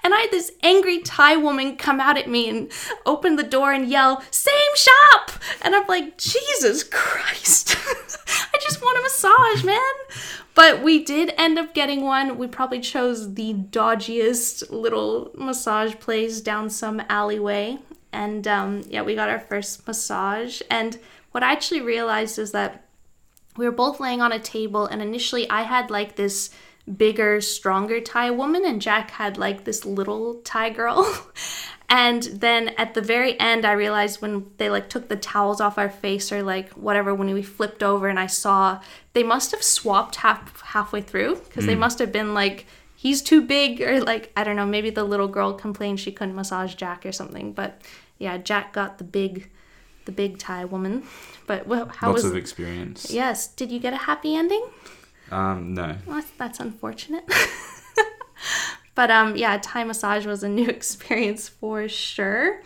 And 0.09 0.15
I 0.15 0.21
had 0.21 0.31
this 0.31 0.53
angry 0.63 1.01
Thai 1.01 1.37
woman 1.37 1.77
come 1.77 2.01
out 2.01 2.17
at 2.17 2.31
me 2.31 2.49
and 2.49 2.73
open 3.05 3.37
the 3.37 3.43
door 3.43 3.75
and 3.75 3.87
yell, 3.87 4.23
Same 4.31 4.55
shop! 4.75 5.33
And 5.61 5.77
I'm 5.77 5.87
like, 5.87 6.17
Jesus 6.17 6.83
Christ. 6.83 7.77
I 8.27 8.59
just 8.59 8.81
want 8.81 8.99
a 8.99 9.03
massage, 9.03 9.65
man. 9.65 9.93
But 10.55 10.83
we 10.83 11.05
did 11.05 11.35
end 11.37 11.59
up 11.59 11.75
getting 11.75 12.05
one. 12.05 12.39
We 12.39 12.47
probably 12.47 12.81
chose 12.81 13.35
the 13.35 13.53
dodgiest 13.53 14.71
little 14.71 15.31
massage 15.35 15.95
place 15.97 16.41
down 16.41 16.71
some 16.71 17.03
alleyway. 17.11 17.77
And 18.11 18.49
um, 18.49 18.85
yeah, 18.89 19.03
we 19.03 19.15
got 19.15 19.29
our 19.29 19.41
first 19.41 19.87
massage. 19.87 20.63
And 20.71 20.99
what 21.33 21.43
I 21.43 21.53
actually 21.53 21.83
realized 21.83 22.39
is 22.39 22.53
that 22.53 22.87
we 23.59 23.67
were 23.67 23.73
both 23.73 24.01
laying 24.01 24.23
on 24.23 24.33
a 24.33 24.39
table, 24.39 24.87
and 24.87 25.03
initially 25.03 25.51
I 25.51 25.65
had 25.65 25.91
like 25.91 26.17
this 26.17 26.49
bigger, 26.97 27.41
stronger 27.41 28.01
Thai 28.01 28.31
woman, 28.31 28.65
and 28.65 28.81
Jack 28.81 29.11
had 29.13 29.39
like 29.39 29.65
this 29.65 29.85
little 29.85 30.41
Thai 30.45 30.71
girl. 30.71 31.27
and 31.89 32.23
then 32.25 32.69
at 32.79 32.95
the 32.95 33.01
very 33.01 33.39
end, 33.39 33.65
I 33.65 33.73
realized 33.73 34.23
when 34.23 34.51
they 34.57 34.71
like 34.71 34.89
took 34.89 35.09
the 35.09 35.17
towels 35.17 35.61
off 35.61 35.79
our 35.79 35.91
face 35.91 36.33
or 36.33 36.43
like 36.43 36.71
whatever, 36.71 37.15
when 37.15 37.33
we 37.33 37.43
flipped 37.43 37.83
over 37.83 38.09
and 38.09 38.19
I 38.19 38.27
saw 38.27 38.81
they 39.13 39.23
must 39.23 39.51
have 39.51 39.63
swapped 39.63 40.17
half 40.17 40.61
halfway 40.61 41.01
through 41.01 41.37
because 41.37 41.67
they 41.67 41.75
hmm. 41.75 41.81
must 41.81 41.99
have 41.99 42.13
been 42.13 42.35
like 42.35 42.67
he's 42.95 43.23
too 43.23 43.41
big 43.41 43.81
or 43.81 44.01
like 44.01 44.33
I 44.37 44.45
don't 44.45 44.57
know, 44.57 44.67
maybe 44.67 44.91
the 44.91 45.05
little 45.05 45.29
girl 45.29 45.55
complained 45.55 46.01
she 46.01 46.13
couldn't 46.13 46.35
massage 46.35 46.75
Jack 46.75 47.07
or 47.07 47.13
something. 47.13 47.53
But 47.53 47.83
yeah, 48.19 48.39
Jack 48.39 48.73
got 48.73 48.99
the 48.99 49.05
big, 49.05 49.51
the 50.05 50.13
big 50.13 50.39
Thai 50.39 50.65
woman. 50.65 51.05
But 51.49 51.67
well, 51.67 51.87
how 51.89 52.09
Lots 52.09 52.25
was? 52.25 52.33
of 52.33 52.37
experience. 52.37 53.11
Yes, 53.11 53.47
did 53.47 53.73
you 53.73 53.81
get 53.81 53.95
a 53.95 53.97
happy 53.97 54.37
ending? 54.37 54.63
Um, 55.31 55.75
no. 55.75 55.97
Well, 56.07 56.17
that's, 56.17 56.31
that's 56.33 56.61
unfortunate. 56.61 57.25
but 58.95 59.11
um, 59.11 59.37
yeah, 59.37 59.59
Thai 59.61 59.85
massage 59.85 60.27
was 60.27 60.43
a 60.43 60.49
new 60.61 60.69
experience 60.69 61.49
for 61.49 61.89
sure. 61.89 62.63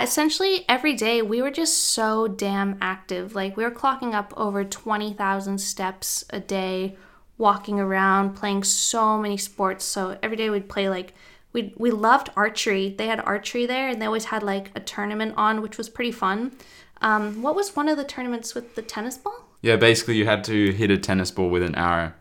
Essentially, 0.00 0.66
every 0.68 0.94
day 0.94 1.22
we 1.22 1.40
were 1.40 1.50
just 1.50 1.78
so 1.78 2.28
damn 2.28 2.76
active. 2.82 3.34
Like, 3.34 3.56
we 3.56 3.64
were 3.64 3.70
clocking 3.70 4.12
up 4.14 4.34
over 4.36 4.62
20,000 4.62 5.58
steps 5.58 6.24
a 6.28 6.38
day, 6.38 6.96
walking 7.38 7.80
around, 7.80 8.34
playing 8.34 8.64
so 8.64 9.16
many 9.16 9.38
sports. 9.38 9.86
So, 9.86 10.18
every 10.22 10.36
day 10.36 10.50
we'd 10.50 10.68
play 10.68 10.90
like, 10.90 11.14
we, 11.54 11.72
we 11.78 11.90
loved 11.90 12.28
archery. 12.36 12.90
They 12.90 13.06
had 13.06 13.20
archery 13.20 13.64
there, 13.64 13.88
and 13.88 14.00
they 14.00 14.04
always 14.04 14.26
had 14.26 14.42
like 14.42 14.70
a 14.74 14.80
tournament 14.80 15.32
on, 15.38 15.62
which 15.62 15.78
was 15.78 15.88
pretty 15.88 16.12
fun. 16.12 16.52
Um, 17.00 17.40
what 17.40 17.54
was 17.54 17.74
one 17.74 17.88
of 17.88 17.96
the 17.96 18.04
tournaments 18.04 18.54
with 18.54 18.74
the 18.74 18.82
tennis 18.82 19.16
ball? 19.16 19.45
Yeah, 19.66 19.76
basically 19.76 20.16
you 20.16 20.26
had 20.26 20.44
to 20.44 20.72
hit 20.72 20.90
a 20.90 20.98
tennis 20.98 21.30
ball 21.30 21.50
with 21.50 21.62
an 21.62 21.74
arrow. 21.74 22.12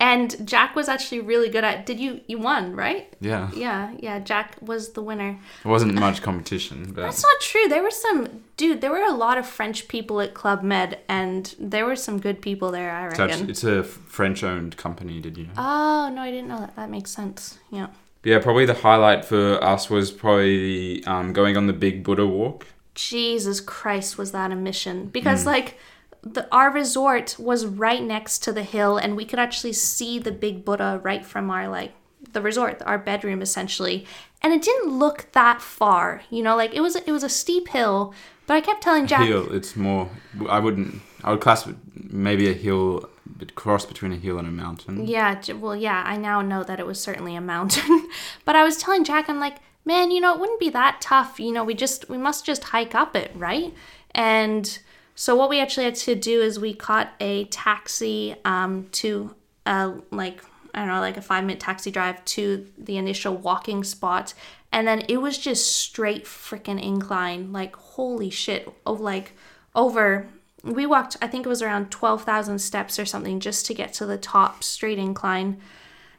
And 0.00 0.46
Jack 0.46 0.76
was 0.76 0.88
actually 0.88 1.20
really 1.20 1.48
good 1.48 1.64
at. 1.64 1.86
Did 1.86 1.98
you 1.98 2.20
you 2.26 2.38
won 2.38 2.74
right? 2.76 3.12
Yeah. 3.20 3.50
Yeah, 3.54 3.94
yeah. 3.98 4.20
Jack 4.20 4.56
was 4.60 4.92
the 4.92 5.02
winner. 5.02 5.38
It 5.64 5.68
wasn't 5.68 5.94
much 5.94 6.22
competition, 6.22 6.92
but 6.94 7.02
That's 7.02 7.22
not 7.22 7.40
true. 7.40 7.68
There 7.68 7.82
were 7.82 7.90
some 7.90 8.42
dude. 8.56 8.80
There 8.80 8.90
were 8.90 9.02
a 9.02 9.12
lot 9.12 9.38
of 9.38 9.46
French 9.46 9.88
people 9.88 10.20
at 10.20 10.34
Club 10.34 10.62
Med, 10.62 10.98
and 11.08 11.54
there 11.58 11.84
were 11.84 11.96
some 11.96 12.20
good 12.20 12.40
people 12.40 12.70
there. 12.70 12.90
I 12.90 13.06
reckon. 13.06 13.30
actually, 13.30 13.50
it's 13.50 13.64
a 13.64 13.82
French-owned 13.82 14.76
company. 14.76 15.20
Did 15.20 15.36
you 15.36 15.46
know? 15.46 15.52
oh 15.56 16.10
no, 16.14 16.22
I 16.22 16.30
didn't 16.30 16.48
know 16.48 16.60
that. 16.60 16.76
That 16.76 16.90
makes 16.90 17.10
sense. 17.10 17.58
Yeah. 17.70 17.88
yeah, 18.24 18.38
probably 18.38 18.66
the 18.66 18.74
highlight 18.74 19.24
for 19.24 19.62
us 19.62 19.90
was 19.90 20.10
probably 20.10 21.04
um, 21.04 21.32
going 21.32 21.56
on 21.56 21.66
the 21.66 21.72
Big 21.72 22.04
Buddha 22.04 22.26
walk. 22.26 22.66
Jesus 22.94 23.60
Christ, 23.60 24.18
was 24.18 24.32
that 24.32 24.52
a 24.52 24.56
mission? 24.56 25.06
Because 25.06 25.44
like. 25.46 25.78
The, 26.22 26.48
our 26.52 26.70
resort 26.70 27.36
was 27.38 27.64
right 27.64 28.02
next 28.02 28.42
to 28.44 28.52
the 28.52 28.62
hill 28.62 28.96
and 28.96 29.16
we 29.16 29.24
could 29.24 29.38
actually 29.38 29.72
see 29.72 30.18
the 30.18 30.32
big 30.32 30.64
buddha 30.64 31.00
right 31.02 31.24
from 31.24 31.50
our 31.50 31.68
like 31.68 31.92
the 32.32 32.42
resort 32.42 32.82
our 32.84 32.98
bedroom 32.98 33.40
essentially 33.40 34.04
and 34.42 34.52
it 34.52 34.60
didn't 34.60 34.90
look 34.90 35.30
that 35.32 35.62
far 35.62 36.22
you 36.28 36.42
know 36.42 36.56
like 36.56 36.74
it 36.74 36.80
was 36.80 36.96
it 36.96 37.12
was 37.12 37.22
a 37.22 37.28
steep 37.28 37.68
hill 37.68 38.12
but 38.46 38.54
i 38.54 38.60
kept 38.60 38.82
telling 38.82 39.06
jack 39.06 39.26
Hill. 39.26 39.52
It's 39.54 39.76
more. 39.76 40.10
I 40.48 40.58
wouldn't. 40.58 41.00
I 41.22 41.30
would 41.30 41.40
class 41.40 41.66
it 41.66 41.76
maybe 42.10 42.48
a 42.48 42.52
hill, 42.52 43.08
but 43.26 43.54
cross 43.54 43.84
between 43.84 44.12
a 44.12 44.16
hill 44.16 44.38
and 44.38 44.46
a 44.46 44.50
mountain. 44.50 45.06
Yeah, 45.06 45.40
well, 45.54 45.76
yeah, 45.76 46.02
I 46.06 46.16
now 46.16 46.42
know 46.42 46.64
that 46.64 46.80
it 46.80 46.86
was 46.86 47.00
certainly 47.00 47.36
a 47.36 47.40
mountain. 47.40 48.08
but 48.44 48.56
I 48.56 48.64
was 48.64 48.76
telling 48.76 49.04
Jack, 49.04 49.28
I'm 49.28 49.40
like, 49.40 49.58
man, 49.84 50.10
you 50.10 50.20
know, 50.20 50.34
it 50.34 50.40
wouldn't 50.40 50.60
be 50.60 50.70
that 50.70 51.00
tough. 51.00 51.38
You 51.38 51.52
know, 51.52 51.64
we 51.64 51.74
just, 51.74 52.08
we 52.08 52.18
must 52.18 52.44
just 52.44 52.64
hike 52.64 52.94
up 52.94 53.16
it, 53.16 53.32
right? 53.34 53.74
And 54.12 54.78
so 55.20 55.34
what 55.34 55.50
we 55.50 55.58
actually 55.58 55.82
had 55.82 55.96
to 55.96 56.14
do 56.14 56.40
is 56.40 56.60
we 56.60 56.72
caught 56.72 57.12
a 57.18 57.46
taxi 57.46 58.36
um, 58.44 58.86
to, 58.92 59.34
uh, 59.66 59.94
like, 60.12 60.44
I 60.72 60.78
don't 60.78 60.86
know, 60.86 61.00
like 61.00 61.16
a 61.16 61.20
five 61.20 61.42
minute 61.42 61.58
taxi 61.58 61.90
drive 61.90 62.24
to 62.26 62.68
the 62.78 62.98
initial 62.98 63.34
walking 63.34 63.82
spot. 63.82 64.32
And 64.70 64.86
then 64.86 65.02
it 65.08 65.16
was 65.16 65.36
just 65.36 65.74
straight 65.74 66.24
freaking 66.24 66.80
incline. 66.80 67.52
Like, 67.52 67.74
holy 67.74 68.30
shit. 68.30 68.72
Oh, 68.86 68.92
like, 68.92 69.32
over 69.74 70.28
we 70.64 70.86
walked 70.86 71.16
i 71.22 71.26
think 71.28 71.46
it 71.46 71.48
was 71.48 71.62
around 71.62 71.88
12,000 71.88 72.58
steps 72.58 72.98
or 72.98 73.06
something 73.06 73.38
just 73.38 73.64
to 73.64 73.72
get 73.72 73.92
to 73.92 74.04
the 74.04 74.18
top 74.18 74.64
straight 74.64 74.98
incline 74.98 75.56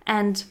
and 0.08 0.46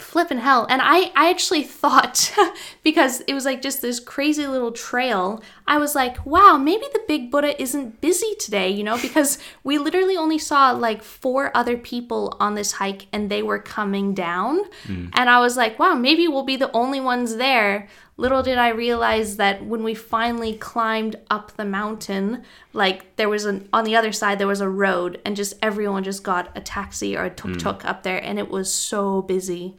flipping 0.00 0.38
hell. 0.38 0.66
And 0.68 0.80
i 0.82 1.10
i 1.14 1.30
actually 1.30 1.62
thought 1.62 2.32
because 2.82 3.20
it 3.22 3.34
was 3.34 3.44
like 3.44 3.62
just 3.62 3.82
this 3.82 4.00
crazy 4.00 4.46
little 4.46 4.72
trail 4.72 5.42
i 5.66 5.78
was 5.78 5.94
like 5.94 6.24
wow 6.26 6.56
maybe 6.56 6.84
the 6.92 7.02
big 7.06 7.30
buddha 7.30 7.60
isn't 7.60 8.00
busy 8.00 8.34
today 8.38 8.68
you 8.68 8.84
know 8.84 8.98
because 8.98 9.38
we 9.64 9.78
literally 9.78 10.16
only 10.16 10.38
saw 10.38 10.70
like 10.70 11.02
four 11.02 11.56
other 11.56 11.76
people 11.76 12.36
on 12.40 12.54
this 12.54 12.72
hike 12.72 13.06
and 13.12 13.30
they 13.30 13.42
were 13.42 13.58
coming 13.58 14.14
down. 14.14 14.60
Hmm. 14.84 15.06
And 15.14 15.30
i 15.30 15.38
was 15.40 15.56
like 15.56 15.78
wow 15.78 15.94
maybe 15.94 16.28
we'll 16.28 16.44
be 16.44 16.56
the 16.56 16.72
only 16.72 17.00
ones 17.00 17.36
there 17.36 17.88
little 18.18 18.42
did 18.42 18.58
i 18.58 18.68
realize 18.68 19.38
that 19.38 19.64
when 19.64 19.82
we 19.82 19.94
finally 19.94 20.52
climbed 20.52 21.16
up 21.30 21.56
the 21.56 21.64
mountain 21.64 22.42
like 22.74 23.16
there 23.16 23.28
was 23.28 23.46
an 23.46 23.66
on 23.72 23.84
the 23.84 23.96
other 23.96 24.12
side 24.12 24.38
there 24.38 24.46
was 24.46 24.60
a 24.60 24.68
road 24.68 25.18
and 25.24 25.34
just 25.34 25.54
everyone 25.62 26.04
just 26.04 26.22
got 26.22 26.54
a 26.54 26.60
taxi 26.60 27.16
or 27.16 27.24
a 27.24 27.30
tuk-tuk 27.30 27.82
hmm. 27.82 27.88
up 27.88 28.02
there 28.02 28.22
and 28.22 28.38
it 28.38 28.50
was 28.50 28.70
so 28.70 29.22
busy 29.22 29.74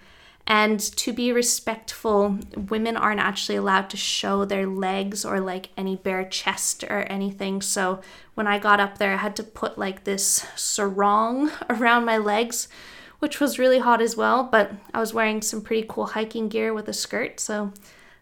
and 0.50 0.80
to 0.80 1.14
be 1.14 1.32
respectful, 1.32 2.40
women 2.56 2.98
aren't 2.98 3.20
actually 3.20 3.56
allowed 3.56 3.88
to 3.92 3.98
show 3.98 4.46
their 4.46 4.66
legs 4.66 5.24
or 5.24 5.40
like 5.40 5.70
any 5.78 5.96
bare 5.96 6.26
chest 6.26 6.84
or 6.84 7.02
anything. 7.04 7.62
So 7.62 8.02
when 8.34 8.48
I 8.48 8.58
got 8.58 8.80
up 8.80 8.98
there, 8.98 9.14
I 9.14 9.18
had 9.18 9.36
to 9.36 9.44
put 9.44 9.78
like 9.78 10.06
this 10.06 10.48
sarong 10.56 11.52
around 11.70 12.06
my 12.06 12.18
legs, 12.18 12.68
which 13.20 13.40
was 13.40 13.60
really 13.60 13.78
hot 13.78 14.02
as 14.02 14.18
well. 14.18 14.44
But 14.44 14.72
I 14.92 15.00
was 15.00 15.14
wearing 15.14 15.44
some 15.44 15.62
pretty 15.62 15.86
cool 15.88 16.08
hiking 16.08 16.50
gear 16.50 16.74
with 16.74 16.88
a 16.88 16.94
skirt, 16.94 17.40
so 17.40 17.72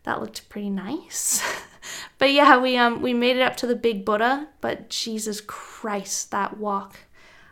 that 0.07 0.21
looked 0.21 0.47
pretty 0.49 0.69
nice. 0.69 1.43
but 2.17 2.31
yeah, 2.31 2.57
we 2.57 2.77
um 2.77 3.01
we 3.01 3.13
made 3.13 3.35
it 3.35 3.41
up 3.41 3.57
to 3.57 3.67
the 3.67 3.75
Big 3.75 4.05
Buddha. 4.05 4.47
But 4.61 4.89
Jesus 4.89 5.41
Christ, 5.41 6.31
that 6.31 6.57
walk! 6.57 6.97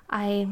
I 0.10 0.48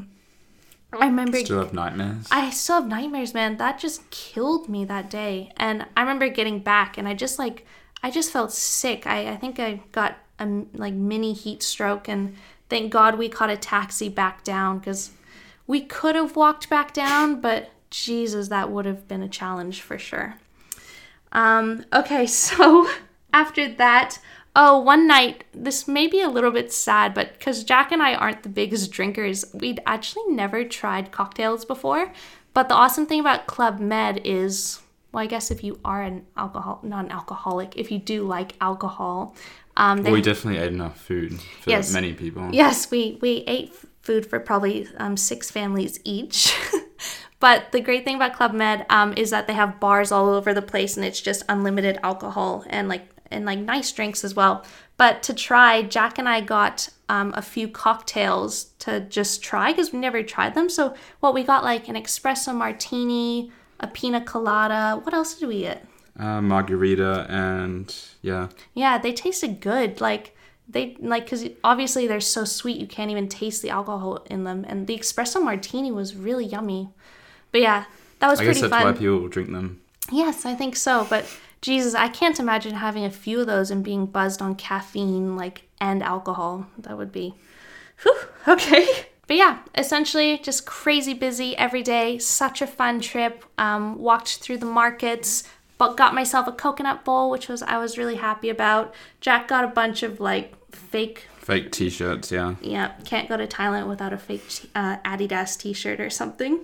I 0.92 1.08
remember 1.08 1.40
Still 1.40 1.60
have 1.60 1.74
nightmares. 1.74 2.28
I 2.30 2.50
still 2.50 2.82
have 2.82 2.88
nightmares, 2.88 3.34
man. 3.34 3.58
That 3.58 3.80
just 3.80 4.10
killed 4.12 4.70
me 4.70 4.86
that 4.86 5.10
day. 5.10 5.52
And 5.58 5.86
I 5.98 6.02
remember 6.02 6.30
getting 6.30 6.60
back 6.60 6.98
and 6.98 7.08
I 7.08 7.14
just 7.14 7.40
like 7.40 7.66
I 8.04 8.12
just 8.12 8.32
felt 8.32 8.52
sick. 8.52 9.08
I, 9.08 9.32
I 9.32 9.38
think 9.38 9.60
I 9.60 9.82
got 9.92 10.18
a 10.40 10.64
like 10.74 10.94
mini 10.94 11.34
heat 11.34 11.64
stroke 11.64 12.08
and 12.08 12.36
thank 12.70 12.92
God 12.92 13.18
we 13.18 13.30
caught 13.30 13.50
a 13.50 13.58
taxi 13.58 14.10
back 14.10 14.44
down 14.44 14.80
because 14.80 15.12
we 15.66 15.82
could 15.82 16.16
have 16.16 16.36
walked 16.36 16.70
back 16.70 16.94
down, 16.94 17.40
but 17.40 17.72
Jesus, 17.90 18.50
that 18.50 18.70
would 18.70 18.86
have 18.86 19.08
been 19.08 19.24
a 19.24 19.30
challenge 19.30 19.82
for 19.82 19.98
sure. 19.98 20.36
Um, 21.34 21.86
okay, 21.92 22.26
so 22.48 22.90
after 23.34 23.68
that, 23.74 24.20
oh, 24.56 24.80
one 24.80 25.08
night, 25.08 25.44
this 25.54 25.88
may 25.88 26.08
be 26.08 26.22
a 26.22 26.30
little 26.30 26.52
bit 26.52 26.72
sad, 26.72 27.14
but 27.14 27.34
because 27.34 27.64
Jack 27.64 27.92
and 27.92 28.02
I 28.02 28.14
aren't 28.16 28.44
the 28.44 28.50
biggest 28.50 28.92
drinkers, 28.92 29.46
we'd 29.54 29.82
actually 29.86 30.24
never 30.30 30.64
tried 30.64 31.12
cocktails 31.12 31.66
before. 31.66 32.14
But 32.54 32.70
the 32.70 32.76
awesome 32.76 33.08
thing 33.08 33.20
about 33.20 33.48
Club 33.48 33.80
Med 33.80 34.22
is, 34.24 34.80
well, 35.12 35.24
I 35.24 35.28
guess 35.28 35.50
if 35.50 35.64
you 35.64 35.80
are 35.84 36.04
an 36.04 36.26
alcohol, 36.38 36.80
not 36.84 37.06
an 37.06 37.12
alcoholic, 37.12 37.76
if 37.78 37.92
you 37.92 37.98
do 37.98 38.24
like 38.24 38.54
alcohol, 38.62 39.36
um, 39.76 39.98
they 40.04 40.12
Well, 40.12 40.14
we 40.14 40.22
definitely 40.22 40.60
ate 40.60 40.72
enough 40.72 41.00
food 41.02 41.40
for 41.62 41.72
Yes. 41.72 41.92
many 41.92 42.14
people. 42.14 42.50
Yes, 42.54 42.92
we 42.92 43.18
we 43.22 43.44
ate 43.48 43.74
food 44.04 44.28
for 44.28 44.40
probably 44.40 44.88
um, 44.98 45.18
six 45.18 45.50
families 45.50 46.00
each. 46.04 46.54
but 47.44 47.74
the 47.74 47.82
great 47.82 48.06
thing 48.06 48.16
about 48.16 48.32
Club 48.32 48.54
Med 48.54 48.86
um, 48.90 49.14
is 49.18 49.32
that 49.32 49.48
they 49.48 49.54
have 49.54 49.78
bars 49.78 50.14
all 50.14 50.30
over 50.30 50.54
the 50.54 50.62
place 50.62 50.96
and 50.96 51.06
it's 51.06 51.20
just 51.20 51.44
unlimited 51.50 52.00
alcohol 52.02 52.64
and 52.70 52.88
like 52.88 53.10
and 53.32 53.46
like 53.46 53.60
nice 53.60 53.92
drinks 53.92 54.24
as 54.24 54.34
well. 54.34 54.64
But 54.96 55.22
to 55.24 55.34
try, 55.34 55.82
Jack 55.82 56.18
and 56.18 56.30
I 56.30 56.40
got 56.40 56.88
um, 57.10 57.34
a 57.36 57.42
few 57.42 57.68
cocktails 57.68 58.68
to 58.80 59.02
just 59.02 59.44
try 59.44 59.74
because 59.74 59.92
we 59.92 60.00
never 60.00 60.24
tried 60.24 60.56
them. 60.56 60.70
So 60.70 60.96
what 61.20 61.34
we 61.34 61.44
got 61.44 61.66
like 61.66 61.90
an 61.90 61.96
espresso 61.96 62.56
martini, 62.56 63.52
a 63.82 63.88
pina 63.88 64.22
colada. 64.22 65.02
What 65.04 65.14
else 65.14 65.34
did 65.38 65.50
we 65.50 65.64
get? 65.64 65.86
Uh, 66.18 66.42
margarita 66.42 67.28
and 67.28 67.94
yeah. 68.22 68.48
Yeah, 68.74 68.98
they 68.98 69.12
tasted 69.12 69.60
good. 69.60 70.00
Like 70.00 70.34
they 70.70 70.96
like 71.02 71.26
because 71.26 71.50
obviously 71.62 72.08
they're 72.08 72.22
so 72.22 72.46
sweet 72.46 72.78
you 72.78 72.88
can't 72.88 73.12
even 73.12 73.28
taste 73.28 73.62
the 73.62 73.70
alcohol 73.70 74.26
in 74.30 74.46
them. 74.46 74.64
And 74.66 74.88
the 74.88 74.98
espresso 74.98 75.44
martini 75.44 75.92
was 75.92 76.16
really 76.16 76.46
yummy. 76.46 76.88
But 77.54 77.62
yeah, 77.62 77.86
that 78.20 78.30
was 78.30 78.42
I 78.42 78.44
pretty 78.44 78.60
guess 78.60 78.70
that's 78.70 78.84
fun. 78.84 78.94
why 78.94 79.00
people 79.00 79.28
drink 79.30 79.52
them. 79.52 79.80
Yes, 80.12 80.46
I 80.46 80.56
think 80.56 80.76
so. 80.76 81.08
But 81.10 81.26
Jesus, 81.62 81.94
I 81.96 82.10
can't 82.10 82.40
imagine 82.40 82.74
having 82.74 83.06
a 83.06 83.10
few 83.10 83.40
of 83.40 83.48
those 83.48 83.72
and 83.72 83.86
being 83.86 84.06
buzzed 84.06 84.42
on 84.42 84.56
caffeine, 84.56 85.38
like 85.38 85.62
and 85.80 86.04
alcohol. 86.04 86.68
That 86.78 86.98
would 86.98 87.14
be, 87.14 87.36
whew, 88.02 88.20
okay. 88.50 88.88
But 89.26 89.38
yeah, 89.38 89.60
essentially 89.74 90.38
just 90.40 90.66
crazy 90.66 91.14
busy 91.14 91.56
every 91.56 91.82
day. 91.82 92.18
Such 92.18 92.62
a 92.62 92.68
fun 92.68 93.00
trip. 93.00 93.46
Um, 93.58 93.98
walked 93.98 94.40
through 94.40 94.58
the 94.58 94.66
markets, 94.66 95.46
but 95.78 95.96
got 95.96 96.14
myself 96.14 96.46
a 96.46 96.52
coconut 96.52 97.06
bowl, 97.06 97.30
which 97.30 97.48
was 97.48 97.64
I 97.64 97.78
was 97.78 97.98
really 97.98 98.18
happy 98.18 98.50
about. 98.50 98.94
Jack 99.22 99.48
got 99.48 99.64
a 99.64 99.70
bunch 99.70 100.04
of 100.04 100.20
like 100.20 100.54
fake 100.76 101.28
Fake 101.38 101.72
T-shirts, 101.72 102.32
yeah. 102.32 102.56
yeah, 102.62 102.94
can't 103.06 103.28
go 103.28 103.36
to 103.36 103.46
Thailand 103.48 103.88
without 103.88 104.14
a 104.14 104.18
fake 104.18 104.48
t- 104.48 104.70
uh, 104.76 104.98
Adidas 105.06 105.58
t 105.58 105.74
shirt 105.74 106.02
or 106.02 106.10
something. 106.10 106.60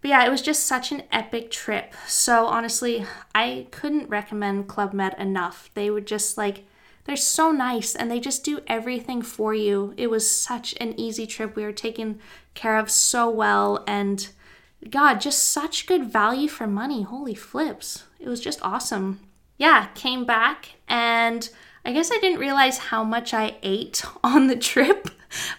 But 0.00 0.08
yeah, 0.08 0.24
it 0.24 0.30
was 0.30 0.42
just 0.42 0.66
such 0.66 0.92
an 0.92 1.02
epic 1.12 1.50
trip. 1.50 1.94
So 2.06 2.46
honestly, 2.46 3.04
I 3.34 3.66
couldn't 3.70 4.08
recommend 4.08 4.68
Club 4.68 4.92
Med 4.92 5.14
enough. 5.18 5.70
They 5.74 5.90
would 5.90 6.06
just 6.06 6.38
like, 6.38 6.64
they're 7.04 7.16
so 7.16 7.50
nice 7.50 7.94
and 7.94 8.10
they 8.10 8.20
just 8.20 8.44
do 8.44 8.60
everything 8.66 9.20
for 9.22 9.52
you. 9.52 9.94
It 9.96 10.08
was 10.08 10.30
such 10.30 10.74
an 10.80 10.98
easy 10.98 11.26
trip. 11.26 11.54
We 11.54 11.64
were 11.64 11.72
taken 11.72 12.18
care 12.54 12.78
of 12.78 12.90
so 12.90 13.28
well 13.28 13.84
and 13.86 14.28
God, 14.88 15.20
just 15.20 15.44
such 15.44 15.86
good 15.86 16.10
value 16.10 16.48
for 16.48 16.66
money. 16.66 17.02
Holy 17.02 17.34
flips. 17.34 18.04
It 18.18 18.28
was 18.28 18.40
just 18.40 18.60
awesome. 18.62 19.20
Yeah, 19.58 19.88
came 19.94 20.24
back 20.24 20.70
and 20.88 21.48
I 21.84 21.92
guess 21.92 22.10
I 22.10 22.18
didn't 22.18 22.40
realize 22.40 22.78
how 22.78 23.04
much 23.04 23.34
I 23.34 23.56
ate 23.62 24.02
on 24.24 24.46
the 24.46 24.56
trip. 24.56 25.10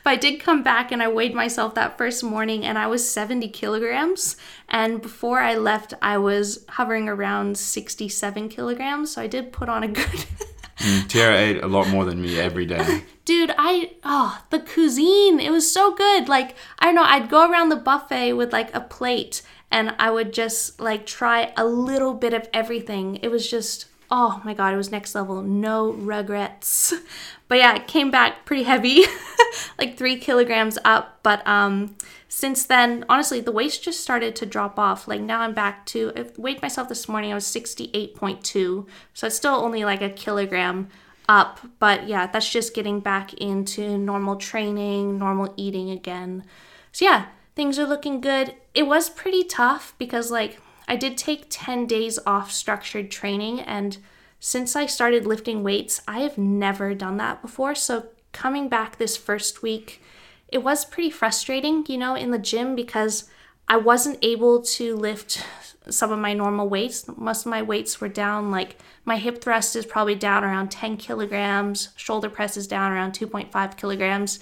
But 0.03 0.11
I 0.11 0.15
did 0.15 0.39
come 0.39 0.63
back 0.63 0.91
and 0.91 1.01
I 1.01 1.07
weighed 1.07 1.33
myself 1.33 1.75
that 1.75 1.97
first 1.97 2.23
morning 2.23 2.65
and 2.65 2.77
I 2.77 2.87
was 2.87 3.09
70 3.09 3.47
kilograms. 3.49 4.35
And 4.67 5.01
before 5.01 5.39
I 5.39 5.55
left, 5.55 5.93
I 6.01 6.17
was 6.17 6.65
hovering 6.69 7.07
around 7.07 7.57
67 7.57 8.49
kilograms. 8.49 9.11
So 9.11 9.21
I 9.21 9.27
did 9.27 9.51
put 9.51 9.69
on 9.69 9.83
a 9.83 9.87
good. 9.87 10.25
Mm, 10.81 11.01
Tyarra 11.03 11.37
ate 11.37 11.63
a 11.63 11.67
lot 11.67 11.89
more 11.89 12.05
than 12.05 12.19
me 12.19 12.39
every 12.39 12.65
day. 12.65 13.03
Dude, 13.25 13.53
I 13.55 13.91
oh 14.03 14.41
the 14.49 14.59
cuisine, 14.59 15.39
it 15.39 15.51
was 15.51 15.71
so 15.71 15.93
good. 15.93 16.27
Like 16.27 16.55
I 16.79 16.85
don't 16.85 16.95
know, 16.95 17.03
I'd 17.03 17.29
go 17.29 17.47
around 17.47 17.69
the 17.69 17.75
buffet 17.75 18.33
with 18.33 18.51
like 18.51 18.73
a 18.73 18.81
plate, 18.81 19.43
and 19.69 19.93
I 19.99 20.09
would 20.09 20.33
just 20.33 20.79
like 20.79 21.05
try 21.05 21.53
a 21.55 21.65
little 21.65 22.15
bit 22.15 22.33
of 22.33 22.49
everything. 22.51 23.17
It 23.17 23.29
was 23.29 23.47
just 23.47 23.85
oh 24.11 24.41
my 24.43 24.53
god, 24.53 24.73
it 24.73 24.77
was 24.77 24.91
next 24.91 25.15
level. 25.15 25.41
No 25.41 25.91
regrets. 25.91 26.93
But 27.47 27.57
yeah, 27.57 27.75
it 27.75 27.85
came 27.85 28.11
back 28.11 28.45
pretty 28.45 28.63
heavy, 28.63 29.03
like 29.77 29.97
three 29.97 30.15
kilograms 30.15 30.77
up. 30.85 31.19
But 31.21 31.45
um, 31.45 31.97
since 32.29 32.63
then, 32.63 33.03
honestly, 33.09 33.41
the 33.41 33.51
weight 33.51 33.77
just 33.81 33.99
started 33.99 34.37
to 34.37 34.45
drop 34.45 34.79
off. 34.79 35.05
Like 35.05 35.19
now 35.19 35.41
I'm 35.41 35.53
back 35.53 35.85
to, 35.87 36.13
I 36.15 36.27
weighed 36.37 36.61
myself 36.61 36.87
this 36.87 37.09
morning, 37.09 37.29
I 37.29 37.35
was 37.35 37.43
68.2. 37.43 38.87
So 39.13 39.27
it's 39.27 39.35
still 39.35 39.55
only 39.55 39.83
like 39.83 40.01
a 40.01 40.09
kilogram 40.09 40.87
up. 41.27 41.59
But 41.77 42.07
yeah, 42.07 42.25
that's 42.25 42.49
just 42.49 42.73
getting 42.73 43.01
back 43.01 43.33
into 43.33 43.97
normal 43.97 44.37
training, 44.37 45.17
normal 45.17 45.53
eating 45.57 45.89
again. 45.89 46.45
So 46.93 47.03
yeah, 47.03 47.25
things 47.53 47.77
are 47.77 47.85
looking 47.85 48.21
good. 48.21 48.55
It 48.73 48.83
was 48.83 49.09
pretty 49.09 49.43
tough 49.43 49.93
because 49.97 50.31
like 50.31 50.57
I 50.91 50.97
did 50.97 51.17
take 51.17 51.45
10 51.49 51.87
days 51.87 52.19
off 52.25 52.51
structured 52.51 53.09
training 53.09 53.61
and 53.61 53.97
since 54.41 54.75
I 54.75 54.87
started 54.87 55.25
lifting 55.25 55.63
weights, 55.63 56.01
I 56.05 56.19
have 56.19 56.37
never 56.37 56.93
done 56.93 57.15
that 57.15 57.41
before. 57.41 57.75
So 57.75 58.07
coming 58.33 58.67
back 58.67 58.97
this 58.97 59.15
first 59.15 59.61
week, 59.61 60.01
it 60.49 60.57
was 60.57 60.83
pretty 60.83 61.09
frustrating, 61.09 61.85
you 61.87 61.97
know, 61.97 62.15
in 62.15 62.31
the 62.31 62.37
gym 62.37 62.75
because 62.75 63.29
I 63.69 63.77
wasn't 63.77 64.19
able 64.21 64.63
to 64.63 64.97
lift 64.97 65.45
some 65.89 66.11
of 66.11 66.19
my 66.19 66.33
normal 66.33 66.67
weights. 66.67 67.07
Most 67.15 67.45
of 67.45 67.51
my 67.51 67.61
weights 67.61 68.01
were 68.01 68.09
down, 68.09 68.51
like 68.51 68.75
my 69.05 69.15
hip 69.15 69.41
thrust 69.41 69.77
is 69.77 69.85
probably 69.85 70.15
down 70.15 70.43
around 70.43 70.71
10 70.71 70.97
kilograms, 70.97 71.93
shoulder 71.95 72.29
press 72.29 72.57
is 72.57 72.67
down 72.67 72.91
around 72.91 73.13
2.5 73.13 73.77
kilograms. 73.77 74.41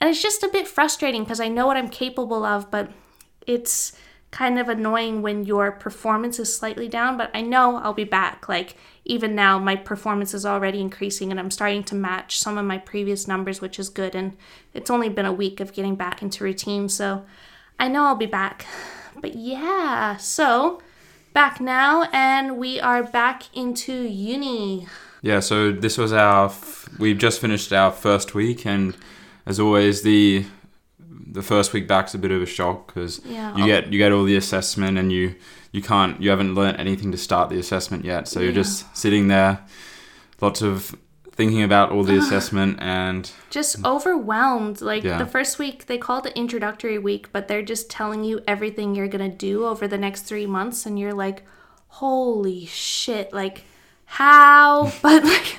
And 0.00 0.08
it's 0.08 0.22
just 0.22 0.42
a 0.42 0.48
bit 0.48 0.66
frustrating 0.66 1.22
because 1.22 1.38
I 1.38 1.48
know 1.48 1.66
what 1.66 1.76
I'm 1.76 1.90
capable 1.90 2.46
of, 2.46 2.70
but 2.70 2.90
it's 3.46 3.92
kind 4.32 4.58
of 4.58 4.68
annoying 4.68 5.22
when 5.22 5.44
your 5.44 5.70
performance 5.70 6.38
is 6.38 6.56
slightly 6.56 6.88
down, 6.88 7.16
but 7.16 7.30
I 7.34 7.42
know 7.42 7.76
I'll 7.76 7.92
be 7.92 8.04
back. 8.04 8.48
Like, 8.48 8.76
even 9.04 9.34
now, 9.34 9.58
my 9.58 9.76
performance 9.76 10.32
is 10.32 10.46
already 10.46 10.80
increasing 10.80 11.30
and 11.30 11.38
I'm 11.38 11.50
starting 11.50 11.84
to 11.84 11.94
match 11.94 12.38
some 12.38 12.56
of 12.56 12.64
my 12.64 12.78
previous 12.78 13.28
numbers, 13.28 13.60
which 13.60 13.78
is 13.78 13.90
good. 13.90 14.14
And 14.14 14.36
it's 14.72 14.90
only 14.90 15.10
been 15.10 15.26
a 15.26 15.32
week 15.32 15.60
of 15.60 15.74
getting 15.74 15.96
back 15.96 16.22
into 16.22 16.44
routine, 16.44 16.88
so 16.88 17.24
I 17.78 17.88
know 17.88 18.04
I'll 18.04 18.16
be 18.16 18.26
back. 18.26 18.66
But 19.20 19.34
yeah, 19.34 20.16
so 20.16 20.80
back 21.34 21.60
now, 21.60 22.08
and 22.14 22.56
we 22.56 22.80
are 22.80 23.02
back 23.02 23.54
into 23.54 23.92
uni. 23.92 24.86
Yeah, 25.20 25.40
so 25.40 25.70
this 25.70 25.98
was 25.98 26.14
our. 26.14 26.46
F- 26.46 26.88
we've 26.98 27.18
just 27.18 27.38
finished 27.38 27.74
our 27.74 27.92
first 27.92 28.34
week, 28.34 28.64
and 28.64 28.96
as 29.44 29.60
always, 29.60 30.00
the 30.00 30.46
the 31.32 31.42
first 31.42 31.72
week 31.72 31.88
back's 31.88 32.14
a 32.14 32.18
bit 32.18 32.30
of 32.30 32.42
a 32.42 32.46
shock 32.46 32.86
because 32.88 33.20
Yeah. 33.24 33.56
you 33.56 33.64
get 33.66 33.92
you 33.92 33.98
get 33.98 34.12
all 34.12 34.24
the 34.24 34.36
assessment 34.36 34.98
and 34.98 35.10
you 35.10 35.34
you 35.72 35.80
can't 35.82 36.20
you 36.22 36.28
haven't 36.30 36.54
learnt 36.54 36.78
anything 36.78 37.10
to 37.12 37.18
start 37.18 37.48
the 37.50 37.58
assessment 37.58 38.04
yet, 38.04 38.28
so 38.28 38.40
you're 38.40 38.52
just 38.52 38.94
sitting 38.96 39.28
there, 39.28 39.60
lots 40.40 40.60
of 40.62 40.94
thinking 41.34 41.62
about 41.62 41.90
all 41.90 42.04
the 42.04 42.16
assessment 42.22 42.76
and 42.80 43.30
just 43.50 43.82
overwhelmed. 43.84 44.80
Like 44.82 45.02
Yeah. 45.04 45.16
the 45.18 45.26
first 45.26 45.58
week, 45.58 45.86
they 45.86 45.96
call 45.98 46.18
it 46.26 46.32
introductory 46.36 46.98
week, 46.98 47.30
but 47.32 47.48
they're 47.48 47.62
just 47.74 47.88
telling 47.88 48.22
you 48.24 48.40
everything 48.46 48.94
you're 48.94 49.08
gonna 49.08 49.30
do 49.30 49.64
over 49.64 49.88
the 49.88 49.98
next 49.98 50.22
three 50.22 50.46
months, 50.46 50.84
and 50.86 50.98
you're 50.98 51.14
like, 51.14 51.42
holy 51.88 52.66
shit, 52.66 53.32
like 53.32 53.64
how? 54.12 54.92
But 55.02 55.24
like, 55.24 55.56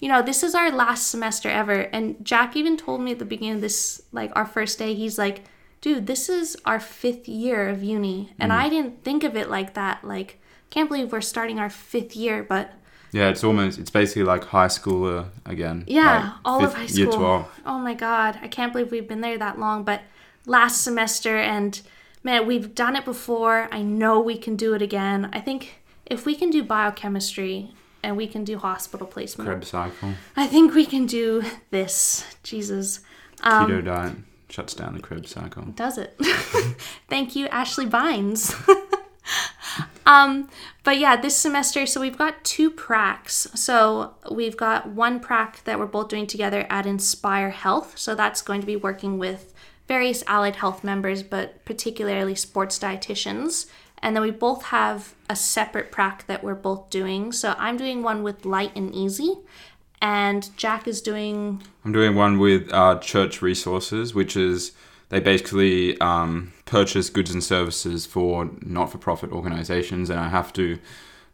you 0.00 0.08
know, 0.08 0.22
this 0.22 0.42
is 0.42 0.54
our 0.54 0.70
last 0.72 1.06
semester 1.06 1.48
ever, 1.48 1.82
and 1.92 2.16
Jack 2.24 2.56
even 2.56 2.76
told 2.76 3.00
me 3.00 3.12
at 3.12 3.18
the 3.18 3.24
beginning 3.24 3.54
of 3.56 3.60
this, 3.60 4.02
like 4.10 4.32
our 4.34 4.44
first 4.44 4.78
day, 4.78 4.94
he's 4.94 5.18
like, 5.18 5.44
dude, 5.80 6.06
this 6.06 6.28
is 6.28 6.56
our 6.64 6.80
fifth 6.80 7.28
year 7.28 7.68
of 7.68 7.84
uni, 7.84 8.32
and 8.40 8.50
mm. 8.50 8.56
I 8.56 8.68
didn't 8.68 9.04
think 9.04 9.22
of 9.22 9.36
it 9.36 9.48
like 9.48 9.74
that. 9.74 10.02
Like, 10.02 10.40
can't 10.70 10.88
believe 10.88 11.12
we're 11.12 11.20
starting 11.20 11.60
our 11.60 11.70
fifth 11.70 12.16
year, 12.16 12.42
but 12.42 12.72
yeah, 13.12 13.28
it's 13.28 13.44
almost 13.44 13.78
it's 13.78 13.90
basically 13.90 14.24
like 14.24 14.44
high 14.44 14.68
school 14.68 15.26
again. 15.46 15.84
Yeah, 15.86 16.24
like 16.24 16.32
all 16.44 16.64
of 16.64 16.74
high 16.74 16.86
school. 16.86 16.98
Year 16.98 17.12
twelve. 17.12 17.60
Oh 17.64 17.78
my 17.78 17.94
god, 17.94 18.38
I 18.42 18.48
can't 18.48 18.72
believe 18.72 18.90
we've 18.90 19.08
been 19.08 19.20
there 19.20 19.38
that 19.38 19.60
long. 19.60 19.84
But 19.84 20.02
last 20.44 20.82
semester, 20.82 21.36
and 21.36 21.80
man, 22.24 22.46
we've 22.46 22.74
done 22.74 22.96
it 22.96 23.04
before. 23.04 23.68
I 23.70 23.82
know 23.82 24.18
we 24.18 24.36
can 24.36 24.56
do 24.56 24.74
it 24.74 24.82
again. 24.82 25.30
I 25.32 25.40
think 25.40 25.82
if 26.06 26.26
we 26.26 26.34
can 26.34 26.50
do 26.50 26.64
biochemistry 26.64 27.74
and 28.02 28.16
we 28.16 28.26
can 28.26 28.44
do 28.44 28.58
hospital 28.58 29.06
placement, 29.06 29.48
Krebs 29.48 29.68
cycle. 29.68 30.14
I 30.36 30.46
think 30.46 30.74
we 30.74 30.86
can 30.86 31.06
do 31.06 31.42
this. 31.70 32.24
Jesus. 32.42 33.00
Um, 33.42 33.70
Keto 33.70 33.84
diet 33.84 34.16
shuts 34.48 34.74
down 34.74 34.94
the 34.94 35.00
Krebs 35.00 35.30
cycle. 35.30 35.64
does 35.64 35.98
it. 35.98 36.14
Thank 37.08 37.34
you, 37.34 37.46
Ashley 37.48 37.86
Vines. 37.86 38.54
um, 40.06 40.48
but 40.84 40.98
yeah, 40.98 41.16
this 41.16 41.36
semester, 41.36 41.86
so 41.86 42.00
we've 42.00 42.18
got 42.18 42.44
two 42.44 42.70
pracs. 42.70 43.56
So 43.56 44.14
we've 44.30 44.56
got 44.56 44.88
one 44.88 45.20
prac 45.20 45.64
that 45.64 45.78
we're 45.78 45.86
both 45.86 46.08
doing 46.08 46.26
together 46.26 46.66
at 46.68 46.86
Inspire 46.86 47.50
Health. 47.50 47.98
So 47.98 48.14
that's 48.14 48.42
going 48.42 48.60
to 48.60 48.66
be 48.66 48.76
working 48.76 49.18
with 49.18 49.54
various 49.88 50.22
allied 50.26 50.56
health 50.56 50.84
members, 50.84 51.22
but 51.22 51.64
particularly 51.64 52.34
sports 52.34 52.78
dietitians. 52.78 53.66
And 54.02 54.16
then 54.16 54.22
we 54.22 54.32
both 54.32 54.64
have 54.64 55.14
a 55.30 55.36
separate 55.36 55.92
prac 55.92 56.26
that 56.26 56.42
we're 56.42 56.56
both 56.56 56.90
doing. 56.90 57.32
So 57.32 57.54
I'm 57.56 57.76
doing 57.76 58.02
one 58.02 58.22
with 58.24 58.44
Lite 58.44 58.76
n' 58.76 58.92
Easy, 58.92 59.38
and 60.00 60.50
Jack 60.56 60.88
is 60.88 61.00
doing 61.00 61.62
I'm 61.84 61.92
doing 61.92 62.16
one 62.16 62.38
with 62.38 62.72
uh, 62.72 62.98
Church 62.98 63.40
Resources, 63.40 64.14
which 64.14 64.36
is 64.36 64.72
they 65.10 65.20
basically 65.20 66.00
um, 66.00 66.52
purchase 66.64 67.10
goods 67.10 67.30
and 67.30 67.44
services 67.44 68.04
for 68.06 68.50
not-for-profit 68.62 69.30
organizations, 69.30 70.10
and 70.10 70.18
I 70.18 70.28
have 70.28 70.52
to 70.54 70.78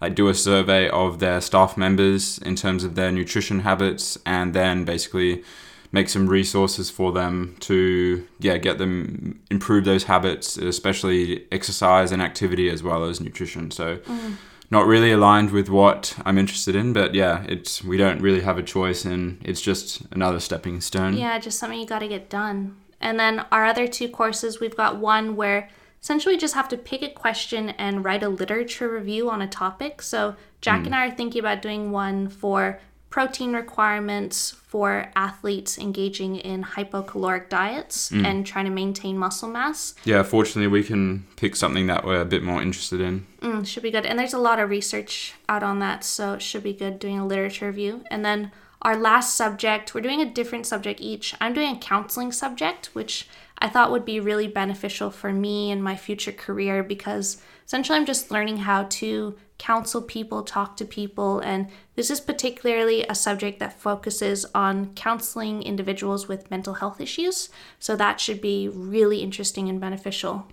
like 0.00 0.14
do 0.14 0.28
a 0.28 0.34
survey 0.34 0.88
of 0.90 1.18
their 1.18 1.40
staff 1.40 1.76
members 1.76 2.38
in 2.38 2.54
terms 2.54 2.84
of 2.84 2.94
their 2.94 3.10
nutrition 3.10 3.60
habits, 3.60 4.18
and 4.26 4.52
then 4.52 4.84
basically 4.84 5.42
make 5.92 6.08
some 6.08 6.26
resources 6.26 6.90
for 6.90 7.12
them 7.12 7.56
to 7.60 8.26
yeah 8.38 8.58
get 8.58 8.78
them 8.78 9.40
improve 9.50 9.84
those 9.84 10.04
habits, 10.04 10.56
especially 10.56 11.46
exercise 11.52 12.12
and 12.12 12.22
activity 12.22 12.68
as 12.68 12.82
well 12.82 13.04
as 13.04 13.20
nutrition. 13.20 13.70
So. 13.70 13.98
Mm. 13.98 14.36
Not 14.70 14.86
really 14.86 15.12
aligned 15.12 15.50
with 15.50 15.70
what 15.70 16.14
I'm 16.26 16.36
interested 16.36 16.76
in, 16.76 16.92
but 16.92 17.14
yeah, 17.14 17.42
it's 17.48 17.82
we 17.82 17.96
don't 17.96 18.20
really 18.20 18.42
have 18.42 18.58
a 18.58 18.62
choice, 18.62 19.06
and 19.06 19.40
it's 19.42 19.62
just 19.62 20.02
another 20.12 20.40
stepping 20.40 20.82
stone. 20.82 21.14
Yeah, 21.14 21.38
just 21.38 21.58
something 21.58 21.80
you 21.80 21.86
got 21.86 22.00
to 22.00 22.06
get 22.08 22.28
done. 22.28 22.76
And 23.00 23.18
then 23.18 23.46
our 23.50 23.64
other 23.64 23.86
two 23.86 24.08
courses, 24.08 24.60
we've 24.60 24.76
got 24.76 24.98
one 24.98 25.36
where 25.36 25.70
essentially 26.02 26.34
we 26.34 26.38
just 26.38 26.54
have 26.54 26.68
to 26.68 26.76
pick 26.76 27.02
a 27.02 27.08
question 27.08 27.70
and 27.70 28.04
write 28.04 28.22
a 28.22 28.28
literature 28.28 28.90
review 28.90 29.30
on 29.30 29.42
a 29.42 29.48
topic. 29.48 30.02
So 30.02 30.36
Jack 30.60 30.82
mm. 30.82 30.86
and 30.86 30.94
I 30.94 31.06
are 31.06 31.10
thinking 31.14 31.40
about 31.40 31.62
doing 31.62 31.90
one 31.90 32.28
for 32.28 32.80
protein 33.10 33.54
requirements 33.54 34.50
for 34.50 35.10
athletes 35.16 35.78
engaging 35.78 36.36
in 36.36 36.62
hypocaloric 36.62 37.48
diets 37.48 38.10
and 38.10 38.46
trying 38.46 38.66
to 38.66 38.70
maintain 38.70 39.16
muscle 39.16 39.48
mass. 39.48 39.94
Yeah, 40.04 40.22
fortunately, 40.22 40.68
we 40.68 40.84
can 40.84 41.26
pick 41.36 41.56
something 41.56 41.86
that 41.86 42.04
we're 42.04 42.20
a 42.20 42.26
bit 42.26 42.42
more 42.42 42.60
interested 42.60 43.00
in. 43.00 43.26
Mm, 43.40 43.66
should 43.66 43.82
be 43.82 43.90
good. 43.90 44.04
And 44.04 44.18
there's 44.18 44.34
a 44.34 44.38
lot 44.38 44.58
of 44.58 44.68
research 44.68 45.34
out 45.48 45.62
on 45.62 45.78
that, 45.78 46.04
so 46.04 46.34
it 46.34 46.42
should 46.42 46.62
be 46.62 46.74
good 46.74 46.98
doing 46.98 47.18
a 47.18 47.26
literature 47.26 47.66
review. 47.66 48.04
And 48.10 48.24
then 48.24 48.52
our 48.82 48.96
last 48.96 49.34
subject, 49.34 49.94
we're 49.94 50.02
doing 50.02 50.20
a 50.20 50.30
different 50.30 50.66
subject 50.66 51.00
each. 51.00 51.34
I'm 51.40 51.54
doing 51.54 51.76
a 51.76 51.80
counseling 51.80 52.30
subject, 52.30 52.94
which 52.94 53.26
I 53.58 53.68
thought 53.68 53.90
would 53.90 54.04
be 54.04 54.20
really 54.20 54.46
beneficial 54.46 55.10
for 55.10 55.32
me 55.32 55.70
and 55.70 55.82
my 55.82 55.96
future 55.96 56.32
career 56.32 56.82
because 56.82 57.42
essentially 57.66 57.98
I'm 57.98 58.06
just 58.06 58.30
learning 58.30 58.58
how 58.58 58.84
to 58.84 59.36
counsel 59.58 60.00
people, 60.00 60.42
talk 60.42 60.76
to 60.76 60.84
people, 60.84 61.40
and 61.40 61.68
this 61.96 62.10
is 62.10 62.20
particularly 62.20 63.04
a 63.08 63.14
subject 63.14 63.58
that 63.58 63.78
focuses 63.78 64.46
on 64.54 64.94
counseling 64.94 65.62
individuals 65.62 66.28
with 66.28 66.50
mental 66.50 66.74
health 66.74 67.00
issues. 67.00 67.50
So 67.78 67.96
that 67.96 68.20
should 68.20 68.40
be 68.40 68.68
really 68.68 69.20
interesting 69.20 69.68
and 69.68 69.80
beneficial. 69.80 70.46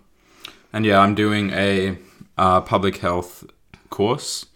And 0.74 0.86
yeah, 0.86 1.00
I'm 1.00 1.16
doing 1.16 1.52
a 1.52 1.98
uh, 2.38 2.62
public 2.62 2.98
health 2.98 3.46
course, 3.90 4.48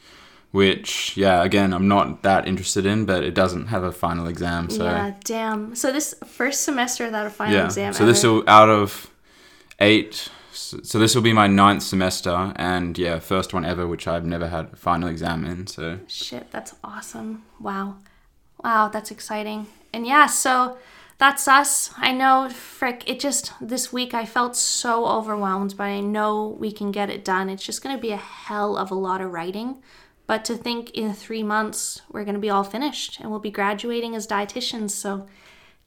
which, 0.52 1.16
yeah, 1.16 1.44
again, 1.44 1.74
I'm 1.74 1.88
not 1.88 2.24
that 2.24 2.48
interested 2.48 2.86
in, 2.86 3.06
but 3.06 3.24
it 3.24 3.36
doesn't 3.36 3.68
have 3.68 3.84
a 3.84 3.92
final 3.92 4.28
exam. 4.28 4.70
So, 4.70 4.84
Yeah, 4.84 5.14
damn. 5.24 5.76
So 5.76 5.92
this 5.92 6.16
first 6.26 6.64
semester 6.64 7.06
without 7.06 7.28
a 7.28 7.30
final 7.30 7.56
yeah. 7.56 7.66
exam. 7.66 7.94
So 7.94 8.06
this 8.06 8.24
ever. 8.24 8.34
will, 8.34 8.44
out 8.48 8.70
of 8.70 9.12
eight, 9.80 10.30
so 10.60 11.00
this 11.00 11.16
will 11.16 11.22
be 11.22 11.34
my 11.34 11.48
ninth 11.48 11.84
semester, 11.84 12.54
and 12.56 12.98
yeah, 12.98 13.20
first 13.20 13.54
one 13.54 13.66
ever, 13.66 13.88
which 13.88 14.08
I've 14.08 14.26
never 14.26 14.48
had 14.48 14.74
a 14.74 14.76
final 14.76 15.10
exam 15.10 15.46
in. 15.46 15.68
So, 15.68 16.00
Shit, 16.08 16.52
that's 16.52 16.76
awesome. 16.84 17.44
Wow. 17.60 17.98
Wow, 18.64 18.90
that's 18.90 19.12
exciting. 19.12 19.68
And 19.94 20.06
yeah, 20.06 20.26
so 20.28 20.78
that's 21.18 21.48
us. 21.48 21.92
I 21.98 22.12
know, 22.12 22.50
frick, 22.50 23.04
it 23.08 23.20
just, 23.20 23.54
this 23.60 23.92
week 23.92 24.14
I 24.14 24.26
felt 24.26 24.56
so 24.56 25.06
overwhelmed, 25.06 25.76
but 25.78 25.86
I 25.86 26.00
know 26.00 26.58
we 26.60 26.72
can 26.72 26.92
get 26.92 27.10
it 27.10 27.26
done. 27.26 27.50
It's 27.50 27.66
just 27.66 27.82
going 27.84 27.96
to 27.96 28.02
be 28.02 28.12
a 28.12 28.18
hell 28.18 28.78
of 28.78 28.92
a 28.92 28.96
lot 28.96 29.22
of 29.22 29.32
writing. 29.32 29.82
But 30.28 30.46
to 30.46 30.56
think 30.56 30.92
in 30.92 31.14
three 31.14 31.44
months, 31.44 32.02
we're 32.12 32.24
going 32.24 32.36
to 32.36 32.40
be 32.40 32.50
all 32.50 32.64
finished 32.64 33.20
and 33.20 33.32
we'll 33.32 33.40
be 33.40 33.52
graduating 33.52 34.16
as 34.16 34.28
dietitians. 34.28 34.92
So 34.92 35.28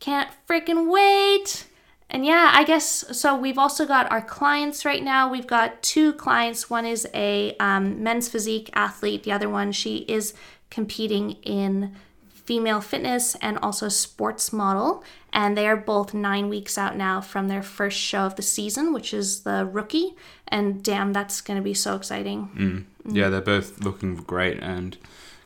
can't 0.01 0.29
freaking 0.49 0.91
wait. 0.91 1.67
And 2.13 2.27
yeah, 2.27 2.51
I 2.53 2.65
guess 2.65 3.19
so. 3.19 3.35
We've 3.35 3.59
also 3.59 3.87
got 3.87 4.11
our 4.13 4.21
clients 4.21 4.85
right 4.85 5.03
now. 5.03 5.31
We've 5.31 5.47
got 5.47 5.83
two 5.83 6.13
clients. 6.13 6.69
One 6.69 6.85
is 6.85 7.09
a 7.15 7.57
um, 7.57 8.03
men's 8.03 8.29
physique 8.29 8.69
athlete, 8.75 9.23
the 9.23 9.33
other 9.33 9.49
one, 9.49 9.73
she 9.73 10.05
is 10.09 10.35
competing 10.69 11.33
in 11.43 11.97
female 12.29 12.83
fitness 12.83 13.35
and 13.37 13.57
also 13.59 13.89
sports 13.89 14.53
model. 14.53 15.03
And 15.33 15.57
they 15.57 15.67
are 15.67 15.77
both 15.77 16.13
nine 16.13 16.51
weeks 16.51 16.77
out 16.77 16.97
now 16.97 17.23
from 17.23 17.49
their 17.49 17.63
first 17.63 17.99
show 17.99 18.21
of 18.21 18.37
the 18.37 18.43
season, 18.43 18.93
which 18.93 19.15
is 19.15 19.41
the 19.41 19.65
rookie. 19.65 20.15
And 20.49 20.83
damn, 20.83 21.15
that's 21.15 21.41
going 21.41 21.57
to 21.57 21.63
be 21.63 21.75
so 21.75 21.97
exciting. 21.97 22.51
mm 22.55 22.85
yeah, 23.05 23.31
they're 23.31 23.41
both 23.41 23.81
looking 23.81 24.15
great 24.15 24.61
and 24.61 24.97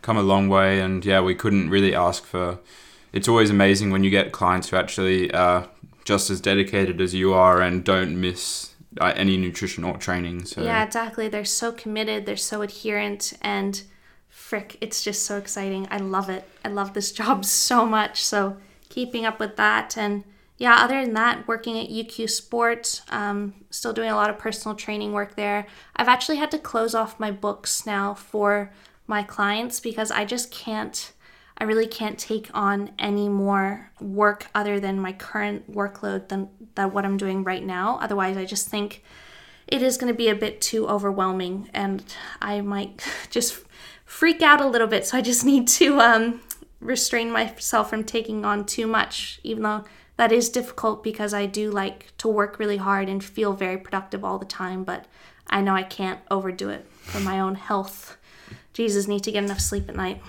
come 0.03 0.19
a 0.19 0.23
long 0.23 0.49
way. 0.49 0.81
And 0.81 1.03
yeah, 1.05 1.21
we 1.21 1.35
couldn't 1.35 1.71
really 1.71 1.95
ask 1.95 2.23
for. 2.25 2.59
It's 3.15 3.29
always 3.29 3.49
amazing 3.49 3.91
when 3.91 4.05
you 4.05 4.11
get 4.11 4.31
clients 4.31 4.69
who 4.69 4.77
actually 4.77 5.33
are 5.33 5.69
just 6.07 6.31
as 6.31 6.41
dedicated 6.41 7.01
as 7.01 7.13
you 7.15 7.35
are 7.35 7.61
and 7.61 7.85
don't 7.85 8.19
miss 8.19 8.75
uh, 9.01 9.13
any 9.17 9.37
nutrition 9.37 9.83
or 9.85 9.99
training. 9.99 10.45
So 10.45 10.63
Yeah, 10.63 10.85
exactly. 10.85 11.29
They're 11.29 11.45
so 11.45 11.73
committed, 11.73 12.25
they're 12.25 12.37
so 12.37 12.63
adherent, 12.63 13.35
and 13.43 13.83
frick, 14.29 14.79
it's 14.81 15.03
just 15.03 15.25
so 15.25 15.37
exciting. 15.37 15.89
I 15.91 15.99
love 15.99 16.31
it. 16.31 16.49
I 16.65 16.69
love 16.69 16.95
this 16.95 17.11
job 17.21 17.45
so 17.45 17.85
much. 17.85 18.25
So 18.25 18.57
keeping 18.89 19.27
up 19.27 19.41
with 19.41 19.57
that 19.57 19.99
and 19.99 20.25
yeah, 20.59 20.77
other 20.77 21.05
than 21.05 21.13
that, 21.15 21.47
working 21.47 21.79
at 21.79 21.91
UQ 21.91 22.31
Sport, 22.31 23.03
um, 23.11 23.53
still 23.69 23.93
doing 23.93 24.09
a 24.09 24.15
lot 24.15 24.31
of 24.31 24.39
personal 24.39 24.75
training 24.75 25.13
work 25.13 25.37
there. 25.37 25.67
I've 25.97 26.09
actually 26.09 26.37
had 26.37 26.51
to 26.53 26.59
close 26.59 26.95
off 26.95 27.21
my 27.21 27.31
books 27.31 27.85
now 27.85 28.15
for 28.15 28.73
my 29.07 29.23
clients 29.23 29.81
because 29.81 30.11
I 30.11 30.25
just 30.25 30.51
can't, 30.51 31.13
I 31.59 31.65
really 31.65 31.87
can't 31.87 32.19
take 32.19 32.51
on 32.53 32.91
any 32.99 33.29
more 33.29 33.91
work 34.01 34.47
other 34.55 34.79
than 34.79 35.01
my 35.01 35.13
current 35.13 35.73
workload 35.73 36.29
than, 36.29 36.49
than 36.75 36.93
what 36.93 37.05
I'm 37.05 37.17
doing 37.17 37.45
right 37.45 37.65
now. 37.65 37.99
Otherwise, 38.03 38.37
I 38.37 38.45
just 38.45 38.69
think 38.69 39.03
it 39.67 39.83
is 39.83 39.97
going 39.97 40.13
to 40.13 40.17
be 40.17 40.29
a 40.29 40.35
bit 40.35 40.61
too 40.61 40.87
overwhelming 40.87 41.69
and 41.73 42.05
I 42.41 42.61
might 42.61 43.07
just 43.31 43.65
freak 44.05 44.43
out 44.43 44.61
a 44.61 44.67
little 44.67 44.87
bit. 44.87 45.07
So 45.07 45.17
I 45.19 45.23
just 45.23 45.45
need 45.45 45.67
to 45.69 46.01
um, 46.01 46.41
restrain 46.81 47.31
myself 47.31 47.91
from 47.91 48.05
taking 48.05 48.45
on 48.45 48.65
too 48.67 48.87
much, 48.87 49.41
even 49.43 49.63
though 49.63 49.85
that 50.17 50.33
is 50.33 50.49
difficult 50.49 51.03
because 51.03 51.35
I 51.35 51.47
do 51.47 51.71
like 51.71 52.17
to 52.19 52.29
work 52.29 52.59
really 52.59 52.79
hard 52.79 53.09
and 53.09 53.23
feel 53.23 53.53
very 53.53 53.79
productive 53.79 54.25
all 54.25 54.39
the 54.39 54.47
time. 54.47 54.85
But 54.85 55.07
I 55.47 55.61
know 55.61 55.75
I 55.75 55.83
can't 55.83 56.21
overdo 56.31 56.69
it 56.69 56.87
for 57.03 57.21
my 57.21 57.41
own 57.41 57.55
health. 57.55 58.17
Jesus, 58.73 59.09
need 59.09 59.25
to 59.25 59.33
get 59.33 59.45
enough 59.45 59.61
sleep 59.61 59.89
at 59.89 59.97
night. 59.97 60.21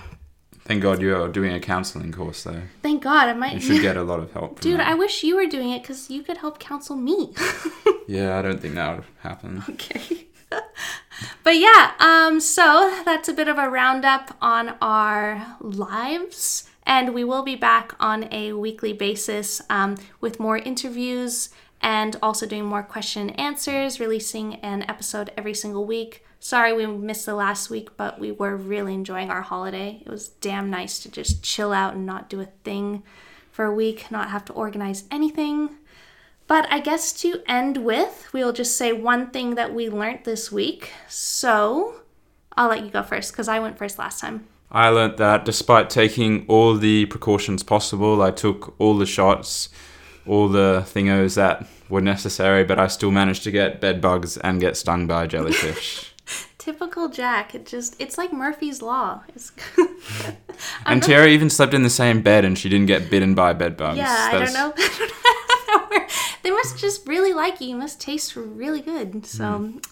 Thank 0.68 0.82
God 0.82 1.00
you're 1.00 1.28
doing 1.28 1.52
a 1.52 1.60
counseling 1.60 2.12
course 2.12 2.44
though. 2.44 2.62
Thank 2.82 3.02
God, 3.02 3.28
I 3.28 3.32
might. 3.32 3.54
You 3.54 3.60
should 3.60 3.82
get 3.82 3.96
a 3.96 4.02
lot 4.02 4.20
of 4.20 4.32
help. 4.32 4.60
From 4.60 4.70
Dude, 4.70 4.80
that. 4.80 4.88
I 4.88 4.94
wish 4.94 5.24
you 5.24 5.34
were 5.34 5.46
doing 5.46 5.70
it 5.70 5.82
because 5.82 6.10
you 6.10 6.22
could 6.22 6.36
help 6.36 6.60
counsel 6.60 6.94
me. 6.94 7.34
yeah, 8.06 8.38
I 8.38 8.42
don't 8.42 8.60
think 8.60 8.74
that 8.74 8.96
would 8.96 9.04
happen. 9.20 9.64
Okay. 9.68 10.28
but 11.42 11.56
yeah, 11.56 11.92
um, 11.98 12.38
so 12.38 13.02
that's 13.04 13.28
a 13.28 13.32
bit 13.32 13.48
of 13.48 13.58
a 13.58 13.68
roundup 13.68 14.36
on 14.40 14.76
our 14.80 15.56
lives. 15.60 16.68
And 16.86 17.12
we 17.12 17.22
will 17.22 17.42
be 17.42 17.56
back 17.56 17.94
on 18.00 18.32
a 18.32 18.54
weekly 18.54 18.94
basis 18.94 19.60
um, 19.68 19.96
with 20.22 20.40
more 20.40 20.56
interviews 20.56 21.50
and 21.80 22.16
also 22.22 22.46
doing 22.46 22.64
more 22.64 22.82
question 22.82 23.30
and 23.30 23.40
answers, 23.40 24.00
releasing 24.00 24.56
an 24.56 24.84
episode 24.88 25.30
every 25.36 25.54
single 25.54 25.84
week. 25.84 26.24
Sorry 26.40 26.72
we 26.72 26.86
missed 26.86 27.26
the 27.26 27.34
last 27.34 27.70
week, 27.70 27.96
but 27.96 28.18
we 28.20 28.30
were 28.30 28.56
really 28.56 28.94
enjoying 28.94 29.30
our 29.30 29.42
holiday. 29.42 30.02
It 30.04 30.10
was 30.10 30.28
damn 30.28 30.70
nice 30.70 30.98
to 31.00 31.10
just 31.10 31.42
chill 31.42 31.72
out 31.72 31.94
and 31.94 32.06
not 32.06 32.30
do 32.30 32.40
a 32.40 32.48
thing 32.64 33.02
for 33.50 33.64
a 33.64 33.74
week, 33.74 34.10
not 34.10 34.30
have 34.30 34.44
to 34.46 34.52
organize 34.52 35.04
anything. 35.10 35.70
But 36.46 36.66
I 36.72 36.80
guess 36.80 37.12
to 37.22 37.42
end 37.46 37.78
with, 37.78 38.28
we'll 38.32 38.52
just 38.52 38.76
say 38.76 38.92
one 38.92 39.30
thing 39.30 39.56
that 39.56 39.74
we 39.74 39.90
learned 39.90 40.20
this 40.24 40.50
week. 40.50 40.92
So 41.08 42.02
I'll 42.56 42.68
let 42.68 42.84
you 42.84 42.90
go 42.90 43.02
first 43.02 43.32
because 43.32 43.48
I 43.48 43.58
went 43.58 43.76
first 43.76 43.98
last 43.98 44.20
time. 44.20 44.46
I 44.70 44.88
learnt 44.90 45.16
that 45.16 45.44
despite 45.44 45.90
taking 45.90 46.44
all 46.46 46.74
the 46.74 47.06
precautions 47.06 47.62
possible, 47.62 48.22
I 48.22 48.30
took 48.30 48.74
all 48.78 48.96
the 48.96 49.06
shots, 49.06 49.70
all 50.28 50.48
the 50.48 50.82
thingos 50.86 51.34
that 51.36 51.66
were 51.88 52.00
necessary, 52.00 52.64
but 52.64 52.78
I 52.78 52.86
still 52.86 53.10
managed 53.10 53.42
to 53.44 53.50
get 53.50 53.80
bed 53.80 54.00
bugs 54.00 54.36
and 54.36 54.60
get 54.60 54.76
stung 54.76 55.06
by 55.06 55.24
a 55.24 55.26
jellyfish. 55.28 56.12
Typical 56.58 57.08
Jack. 57.08 57.54
It 57.54 57.64
just, 57.66 57.96
it's 57.98 58.18
like 58.18 58.32
Murphy's 58.32 58.82
Law. 58.82 59.22
It's 59.34 59.52
and 60.86 61.02
Tyarra 61.02 61.28
even 61.28 61.48
slept 61.48 61.72
in 61.72 61.82
the 61.82 61.90
same 61.90 62.20
bed 62.20 62.44
and 62.44 62.58
she 62.58 62.68
didn't 62.68 62.86
get 62.86 63.08
bitten 63.10 63.34
by 63.34 63.54
bed 63.54 63.76
bugs. 63.76 63.96
yeah, 63.96 64.28
I 64.28 64.32
don't 64.32 64.52
That's- 64.52 64.54
know. 64.54 64.74
I 64.76 64.86
don't 64.86 65.08
know 65.08 65.72
how 65.72 65.78
that 65.78 65.90
works. 65.90 66.14
They 66.42 66.50
must 66.50 66.78
just 66.78 67.06
really 67.08 67.32
like 67.32 67.60
you. 67.60 67.68
You 67.68 67.76
must 67.76 68.00
taste 68.00 68.36
really 68.36 68.80
good. 68.80 69.24
So, 69.24 69.44
um, 69.44 69.82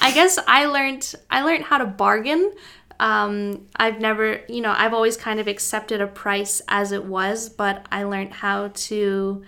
I 0.00 0.10
guess 0.14 0.38
I 0.46 0.66
learned 0.66 1.14
I 1.30 1.42
learned 1.42 1.64
how 1.64 1.78
to 1.78 1.84
bargain. 1.86 2.52
Um, 3.00 3.66
I've 3.76 4.00
never, 4.00 4.40
you 4.48 4.60
know, 4.60 4.74
I've 4.76 4.94
always 4.94 5.16
kind 5.16 5.40
of 5.40 5.48
accepted 5.48 6.00
a 6.00 6.06
price 6.06 6.62
as 6.68 6.92
it 6.92 7.04
was, 7.04 7.48
but 7.48 7.86
I 7.90 8.04
learned 8.04 8.32
how 8.32 8.68
to 8.74 9.44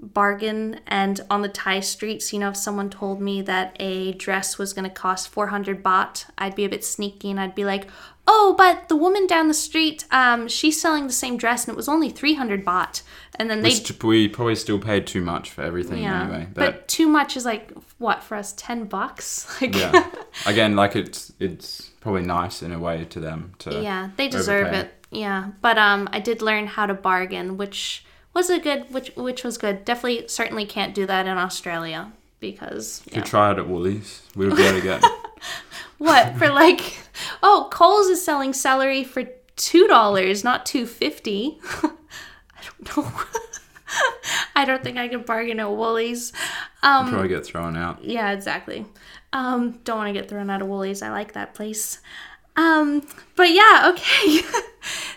bargain. 0.00 0.80
And 0.86 1.20
on 1.30 1.42
the 1.42 1.48
Thai 1.48 1.80
streets, 1.80 2.32
you 2.32 2.38
know, 2.38 2.50
if 2.50 2.56
someone 2.56 2.90
told 2.90 3.20
me 3.20 3.42
that 3.42 3.76
a 3.78 4.12
dress 4.12 4.58
was 4.58 4.72
going 4.72 4.88
to 4.88 4.94
cost 4.94 5.28
400 5.28 5.82
baht, 5.82 6.26
I'd 6.38 6.54
be 6.54 6.64
a 6.64 6.68
bit 6.68 6.84
sneaky 6.84 7.30
and 7.30 7.40
I'd 7.40 7.54
be 7.54 7.64
like, 7.64 7.88
oh, 8.26 8.54
but 8.56 8.88
the 8.88 8.96
woman 8.96 9.26
down 9.26 9.48
the 9.48 9.54
street, 9.54 10.04
um, 10.10 10.46
she's 10.48 10.80
selling 10.80 11.06
the 11.06 11.12
same 11.12 11.36
dress 11.36 11.66
and 11.66 11.74
it 11.74 11.76
was 11.76 11.88
only 11.88 12.10
300 12.10 12.64
baht. 12.64 13.02
And 13.36 13.50
then 13.50 13.62
they 13.62 13.74
we 14.02 14.28
probably 14.28 14.54
still 14.54 14.78
paid 14.78 15.06
too 15.06 15.22
much 15.22 15.50
for 15.50 15.62
everything 15.62 16.02
yeah. 16.02 16.22
anyway. 16.22 16.46
But, 16.52 16.72
But, 16.72 16.88
too 16.88 17.08
much 17.08 17.36
is 17.36 17.44
like 17.44 17.72
what 17.98 18.22
for 18.22 18.36
us? 18.36 18.52
Ten 18.56 18.84
bucks? 18.84 19.46
Like 19.60 19.74
yeah, 19.74 20.10
again, 20.46 20.76
like 20.76 20.96
it's 20.96 21.32
it's 21.38 21.89
probably 22.00 22.22
nice 22.22 22.62
in 22.62 22.72
a 22.72 22.78
way 22.78 23.04
to 23.04 23.20
them 23.20 23.54
to 23.60 23.82
yeah, 23.82 24.10
they 24.16 24.28
deserve 24.28 24.68
overpay. 24.68 24.80
it. 24.80 24.94
Yeah, 25.10 25.50
but 25.60 25.78
um, 25.78 26.08
I 26.12 26.20
did 26.20 26.40
learn 26.42 26.66
how 26.66 26.86
to 26.86 26.94
bargain, 26.94 27.56
which 27.56 28.04
was 28.34 28.50
a 28.50 28.58
good, 28.58 28.92
which 28.92 29.12
which 29.16 29.44
was 29.44 29.58
good. 29.58 29.84
Definitely, 29.84 30.28
certainly 30.28 30.64
can't 30.64 30.94
do 30.94 31.06
that 31.06 31.26
in 31.26 31.36
Australia 31.36 32.12
because 32.40 33.02
If 33.06 33.16
you 33.16 33.22
try 33.22 33.52
it 33.52 33.58
at 33.58 33.68
Woolies, 33.68 34.22
we 34.34 34.46
would 34.46 34.56
be 34.56 34.64
able 34.64 34.80
to 34.80 34.84
get. 34.84 35.04
what 35.98 36.36
for 36.36 36.48
like, 36.48 36.98
oh, 37.42 37.68
Coles 37.70 38.08
is 38.08 38.24
selling 38.24 38.52
celery 38.52 39.04
for 39.04 39.24
two 39.56 39.86
dollars, 39.86 40.42
not 40.42 40.66
two 40.66 40.86
fifty. 40.86 41.60
I 41.82 42.62
don't 42.62 42.96
know. 42.96 43.12
I 44.54 44.64
don't 44.64 44.82
think 44.82 44.98
I 44.98 45.08
could 45.08 45.26
bargain 45.26 45.60
at 45.60 45.70
Woolies. 45.70 46.32
Um, 46.82 47.10
probably 47.10 47.28
get 47.28 47.44
thrown 47.44 47.76
out. 47.76 48.02
Yeah, 48.04 48.32
exactly. 48.32 48.86
Um, 49.32 49.78
don't 49.84 49.98
want 49.98 50.08
to 50.08 50.18
get 50.18 50.28
thrown 50.28 50.50
out 50.50 50.62
of 50.62 50.68
Woolies. 50.68 51.02
I 51.02 51.10
like 51.10 51.34
that 51.34 51.54
place. 51.54 52.00
Um, 52.56 53.06
but 53.36 53.50
yeah, 53.50 53.92
okay. 53.94 54.40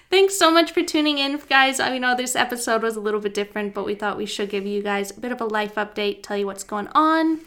Thanks 0.09 0.37
so 0.37 0.51
much 0.51 0.71
for 0.71 0.83
tuning 0.83 1.17
in, 1.17 1.41
guys. 1.49 1.79
I 1.79 1.89
mean, 1.89 2.01
know 2.01 2.15
this 2.15 2.35
episode 2.35 2.83
was 2.83 2.95
a 2.95 2.99
little 2.99 3.19
bit 3.19 3.33
different, 3.33 3.73
but 3.73 3.85
we 3.85 3.95
thought 3.95 4.17
we 4.17 4.25
should 4.25 4.49
give 4.49 4.65
you 4.65 4.83
guys 4.83 5.15
a 5.15 5.19
bit 5.19 5.31
of 5.31 5.41
a 5.41 5.45
life 5.45 5.75
update, 5.75 6.21
tell 6.21 6.37
you 6.37 6.45
what's 6.45 6.63
going 6.63 6.87
on. 6.93 7.39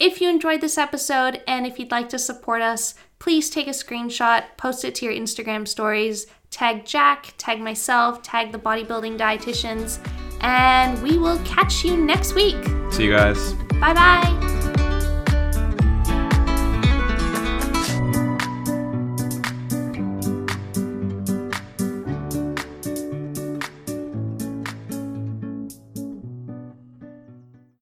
If 0.00 0.20
you 0.20 0.28
enjoyed 0.28 0.60
this 0.60 0.78
episode 0.78 1.42
and 1.46 1.66
if 1.66 1.78
you'd 1.78 1.90
like 1.90 2.08
to 2.10 2.18
support 2.18 2.62
us, 2.62 2.94
please 3.18 3.50
take 3.50 3.66
a 3.68 3.70
screenshot, 3.70 4.44
post 4.56 4.84
it 4.84 4.94
to 4.96 5.04
your 5.04 5.14
Instagram 5.14 5.68
stories, 5.68 6.26
tag 6.50 6.84
Jack, 6.84 7.34
tag 7.38 7.60
myself, 7.60 8.22
tag 8.22 8.52
the 8.52 8.58
bodybuilding 8.58 9.18
dietitians, 9.18 9.98
and 10.40 11.02
we 11.02 11.18
will 11.18 11.38
catch 11.44 11.84
you 11.84 11.96
next 11.96 12.34
week. 12.34 12.56
See 12.90 13.04
you 13.04 13.10
guys. 13.16 13.54
Bye 13.80 13.94
bye. 13.94 14.53